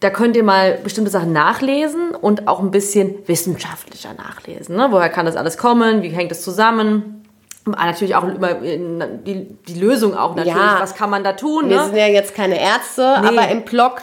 Da 0.00 0.08
könnt 0.08 0.34
ihr 0.34 0.42
mal 0.42 0.78
bestimmte 0.82 1.10
Sachen 1.10 1.34
nachlesen 1.34 2.14
und 2.14 2.48
auch 2.48 2.60
ein 2.60 2.70
bisschen 2.70 3.16
wissenschaftlicher 3.26 4.14
nachlesen. 4.14 4.76
Ne? 4.76 4.88
Woher 4.90 5.10
kann 5.10 5.26
das 5.26 5.36
alles 5.36 5.58
kommen? 5.58 6.02
Wie 6.02 6.08
hängt 6.08 6.32
es 6.32 6.42
zusammen? 6.42 7.22
Ah, 7.66 7.84
natürlich 7.84 8.14
auch 8.14 8.24
über 8.24 8.54
die, 8.54 9.46
die 9.68 9.74
Lösung 9.78 10.16
auch 10.16 10.34
natürlich. 10.34 10.56
Ja, 10.56 10.78
was 10.80 10.94
kann 10.94 11.10
man 11.10 11.22
da 11.22 11.34
tun? 11.34 11.68
Wir 11.68 11.76
ne? 11.76 11.84
sind 11.84 11.96
ja 11.96 12.06
jetzt 12.06 12.34
keine 12.34 12.58
Ärzte, 12.58 13.18
nee. 13.20 13.28
aber 13.28 13.48
im 13.48 13.62
Blog 13.66 14.02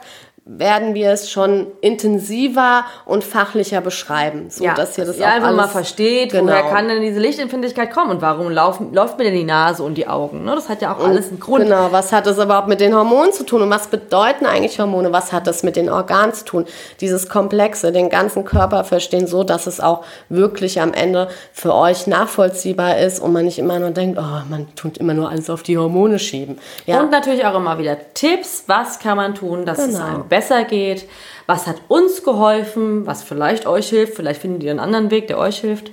werden 0.50 0.94
wir 0.94 1.12
es 1.12 1.30
schon 1.30 1.68
intensiver 1.82 2.86
und 3.06 3.24
fachlicher 3.24 3.82
beschreiben, 3.82 4.50
so 4.50 4.64
ja, 4.64 4.74
dass 4.74 4.98
ihr 4.98 5.04
das 5.04 5.20
ja, 5.20 5.28
auch 5.28 5.32
einfach 5.32 5.48
alles, 5.50 5.58
mal 5.58 5.68
versteht, 5.68 6.32
genau. 6.32 6.52
woher 6.52 6.64
kann 6.64 6.88
denn 6.88 7.02
diese 7.02 7.20
Lichtempfindlichkeit 7.20 7.92
kommen 7.92 8.12
und 8.12 8.22
warum 8.22 8.50
laufen, 8.50 8.94
läuft 8.94 9.18
mir 9.18 9.26
denn 9.26 9.34
die 9.34 9.44
Nase 9.44 9.84
und 9.84 9.96
die 9.96 10.08
Augen? 10.08 10.46
Ne? 10.46 10.56
Das 10.56 10.70
hat 10.70 10.82
ja 10.82 10.94
auch 10.94 11.00
und 11.00 11.10
alles 11.10 11.28
einen 11.28 11.42
Grund. 11.42 11.66
Genau, 11.66 11.92
was 11.92 12.14
hat 12.14 12.26
das 12.26 12.38
überhaupt 12.38 12.70
mit 12.70 12.80
den 12.80 12.96
Hormonen 12.96 13.34
zu 13.34 13.46
tun 13.46 13.62
und 13.62 13.70
was 13.70 13.88
bedeuten 13.88 14.46
eigentlich 14.46 14.80
Hormone? 14.80 15.12
Was 15.12 15.34
hat 15.34 15.48
das 15.48 15.64
mit 15.64 15.76
den 15.76 15.90
Organen 15.90 16.34
zu 16.34 16.46
tun? 16.46 16.66
Dieses 17.02 17.28
Komplexe, 17.28 17.92
den 17.92 18.10
ganzen 18.10 18.46
Körper 18.46 18.86
verstehen, 18.86 19.28
so 19.28 19.44
dass 19.44 19.68
es 19.68 19.82
auch 19.82 20.06
wirklich 20.30 20.80
am 20.80 20.94
Ende 20.94 21.28
für 21.52 21.74
euch 21.74 22.08
nachvollziehbar 22.08 23.00
ist 23.00 23.20
und 23.20 23.34
man 23.34 23.44
nicht 23.44 23.60
immer 23.60 23.80
nur 23.80 23.92
denkt, 23.92 24.18
oh, 24.18 24.50
man 24.50 24.68
tut 24.76 24.98
immer 24.98 25.14
nur 25.14 25.30
alles 25.30 25.50
auf 25.50 25.64
die 25.64 25.78
Hormone 25.78 26.20
schieben. 26.20 26.58
Ja. 26.86 27.02
Und 27.02 27.12
natürlich 27.12 27.46
auch 27.46 27.56
immer 27.56 27.78
wieder 27.78 27.98
Tipps, 28.14 28.64
was 28.68 29.00
kann 29.00 29.18
man 29.18 29.36
tun, 29.36 29.66
dass 29.66 29.78
genau. 29.78 29.90
es 29.90 30.04
einem 30.04 30.28
besser 30.28 30.37
besser 30.38 30.66
geht, 30.66 31.08
was 31.48 31.66
hat 31.66 31.78
uns 31.88 32.24
geholfen, 32.24 33.08
was 33.08 33.24
vielleicht 33.24 33.66
euch 33.66 33.90
hilft, 33.90 34.14
vielleicht 34.14 34.42
findet 34.42 34.62
ihr 34.62 34.70
einen 34.70 34.80
anderen 34.80 35.10
Weg, 35.10 35.28
der 35.28 35.40
euch 35.40 35.60
hilft, 35.60 35.90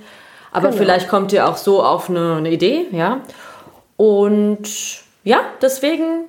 aber 0.51 0.67
genau. 0.67 0.77
vielleicht 0.77 1.09
kommt 1.09 1.33
ihr 1.33 1.49
auch 1.49 1.57
so 1.57 1.81
auf 1.81 2.09
eine, 2.09 2.35
eine 2.35 2.51
Idee, 2.51 2.85
ja. 2.91 3.21
Und 3.97 4.67
ja, 5.23 5.39
deswegen, 5.63 6.25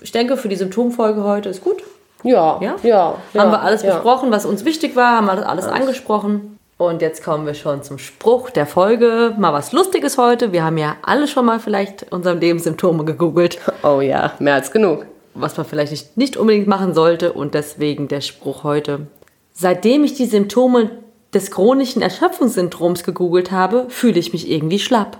ich 0.00 0.10
denke, 0.10 0.36
für 0.36 0.48
die 0.48 0.56
Symptomfolge 0.56 1.22
heute 1.22 1.50
ist 1.50 1.62
gut. 1.62 1.84
Ja, 2.24 2.58
ja, 2.60 2.74
ja. 2.82 3.14
Haben 3.36 3.50
wir 3.52 3.62
alles 3.62 3.82
ja. 3.82 3.94
besprochen, 3.94 4.32
was 4.32 4.44
uns 4.44 4.64
wichtig 4.64 4.96
war, 4.96 5.16
haben 5.16 5.26
wir 5.26 5.32
alles, 5.32 5.44
alles 5.44 5.66
angesprochen. 5.66 6.58
Und 6.78 7.00
jetzt 7.00 7.22
kommen 7.22 7.46
wir 7.46 7.54
schon 7.54 7.84
zum 7.84 7.98
Spruch 7.98 8.50
der 8.50 8.66
Folge. 8.66 9.34
Mal 9.38 9.52
was 9.52 9.70
Lustiges 9.70 10.18
heute. 10.18 10.50
Wir 10.50 10.64
haben 10.64 10.78
ja 10.78 10.96
alle 11.02 11.28
schon 11.28 11.44
mal 11.44 11.60
vielleicht 11.60 12.10
unserem 12.10 12.40
Leben 12.40 12.58
Symptome 12.58 13.04
gegoogelt. 13.04 13.58
Oh 13.84 14.00
ja, 14.00 14.32
mehr 14.40 14.54
als 14.54 14.72
genug 14.72 15.06
was 15.34 15.56
man 15.56 15.66
vielleicht 15.66 15.92
nicht, 15.92 16.16
nicht 16.16 16.36
unbedingt 16.36 16.66
machen 16.66 16.94
sollte 16.94 17.32
und 17.32 17.54
deswegen 17.54 18.08
der 18.08 18.20
Spruch 18.20 18.64
heute. 18.64 19.06
Seitdem 19.52 20.04
ich 20.04 20.14
die 20.14 20.26
Symptome 20.26 20.90
des 21.32 21.50
chronischen 21.50 22.02
Erschöpfungssyndroms 22.02 23.04
gegoogelt 23.04 23.50
habe, 23.50 23.86
fühle 23.88 24.18
ich 24.18 24.32
mich 24.32 24.50
irgendwie 24.50 24.78
schlapp. 24.78 25.18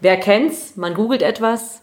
Wer 0.00 0.16
kennt's? 0.16 0.76
Man 0.76 0.94
googelt 0.94 1.22
etwas. 1.22 1.82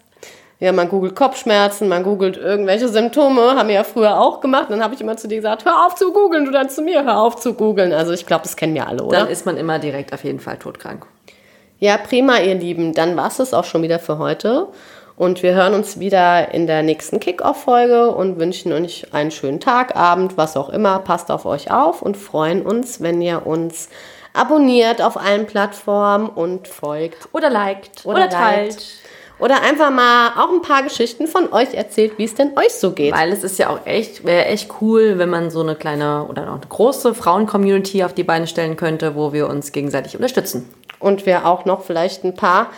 Ja, 0.60 0.72
man 0.72 0.90
googelt 0.90 1.16
Kopfschmerzen, 1.16 1.88
man 1.88 2.02
googelt 2.02 2.36
irgendwelche 2.36 2.88
Symptome, 2.88 3.56
haben 3.56 3.68
wir 3.68 3.76
ja 3.76 3.84
früher 3.84 4.20
auch 4.20 4.42
gemacht. 4.42 4.68
Dann 4.70 4.84
habe 4.84 4.96
ich 4.96 5.02
immer 5.02 5.16
zu 5.16 5.28
dir 5.28 5.36
gesagt, 5.36 5.66
hör 5.66 5.86
auf 5.86 5.94
zu 5.94 6.12
googeln, 6.12 6.46
du 6.46 6.52
dann 6.52 6.68
zu 6.68 6.82
mir, 6.82 7.04
hör 7.06 7.20
auf 7.22 7.36
zu 7.36 7.54
googeln. 7.54 7.94
Also 7.94 8.12
ich 8.12 8.26
glaube, 8.26 8.42
das 8.42 8.56
kennen 8.56 8.74
wir 8.74 8.88
alle, 8.88 9.04
oder? 9.04 9.20
Dann 9.20 9.30
ist 9.30 9.46
man 9.46 9.56
immer 9.56 9.78
direkt 9.78 10.14
auf 10.14 10.24
jeden 10.24 10.40
Fall 10.40 10.58
todkrank. 10.58 11.06
Ja, 11.78 11.98
prima, 11.98 12.40
ihr 12.40 12.56
Lieben. 12.56 12.94
Dann 12.94 13.16
war 13.16 13.28
es 13.28 13.38
das 13.38 13.54
auch 13.54 13.66
schon 13.66 13.84
wieder 13.84 14.00
für 14.00 14.18
heute. 14.18 14.68
Und 15.18 15.42
wir 15.42 15.56
hören 15.56 15.74
uns 15.74 16.00
wieder 16.00 16.54
in 16.54 16.68
der 16.68 16.84
nächsten 16.84 17.20
Kick-Off-Folge 17.20 18.12
und 18.12 18.40
wünschen 18.40 18.72
euch 18.72 19.14
einen 19.16 19.32
schönen 19.32 19.60
Tag, 19.60 19.96
Abend, 19.96 20.38
was 20.38 20.56
auch 20.56 20.70
immer. 20.70 21.00
Passt 21.00 21.32
auf 21.32 21.48
euch 21.48 21.72
auf 21.72 22.04
und 22.04 22.16
freuen 22.16 22.62
uns, 22.62 23.02
wenn 23.02 23.20
ihr 23.20 23.48
uns 23.48 23.90
abonniert 24.34 25.02
auf 25.02 25.18
allen 25.18 25.48
Plattformen 25.48 26.30
und 26.30 26.68
folgt. 26.68 27.30
Oder 27.32 27.50
liked. 27.50 28.06
Oder, 28.06 28.18
oder 28.18 28.30
teilt. 28.30 28.76
Liked. 28.76 28.86
Oder 29.40 29.64
einfach 29.64 29.90
mal 29.90 30.34
auch 30.38 30.52
ein 30.52 30.62
paar 30.62 30.84
Geschichten 30.84 31.26
von 31.26 31.52
euch 31.52 31.74
erzählt, 31.74 32.20
wie 32.20 32.24
es 32.24 32.36
denn 32.36 32.52
euch 32.56 32.74
so 32.74 32.92
geht. 32.92 33.14
Weil 33.14 33.32
es 33.32 33.44
ist 33.44 33.58
ja 33.58 33.70
auch 33.70 33.86
echt, 33.86 34.24
wäre 34.24 34.46
echt 34.46 34.70
cool, 34.82 35.18
wenn 35.18 35.30
man 35.30 35.50
so 35.50 35.62
eine 35.62 35.76
kleine 35.76 36.26
oder 36.26 36.44
auch 36.44 36.58
eine 36.58 36.68
große 36.70 37.16
Frauen-Community 37.16 38.04
auf 38.04 38.14
die 38.14 38.24
Beine 38.24 38.46
stellen 38.46 38.78
könnte, 38.78 39.16
wo 39.16 39.34
wir 39.34 39.48
uns 39.48 39.72
gegenseitig 39.72 40.16
unterstützen. 40.16 40.70
Und 41.00 41.26
wir 41.26 41.48
auch 41.48 41.66
noch 41.66 41.84
vielleicht 41.84 42.24
ein 42.24 42.36
paar 42.36 42.70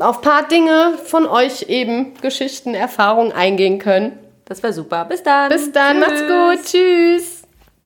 auf 0.00 0.16
ein 0.18 0.22
paar 0.22 0.48
Dinge 0.48 0.98
von 1.04 1.26
euch 1.26 1.68
eben 1.68 2.14
Geschichten, 2.20 2.74
Erfahrungen 2.74 3.32
eingehen 3.32 3.78
können. 3.78 4.18
Das 4.44 4.62
wäre 4.62 4.72
super. 4.72 5.04
Bis 5.04 5.22
dann. 5.22 5.48
Bis 5.48 5.72
dann. 5.72 6.00
Tschüss. 6.00 6.08
Macht's 6.08 6.22
gut. 6.22 6.72
Tschüss. 6.72 7.35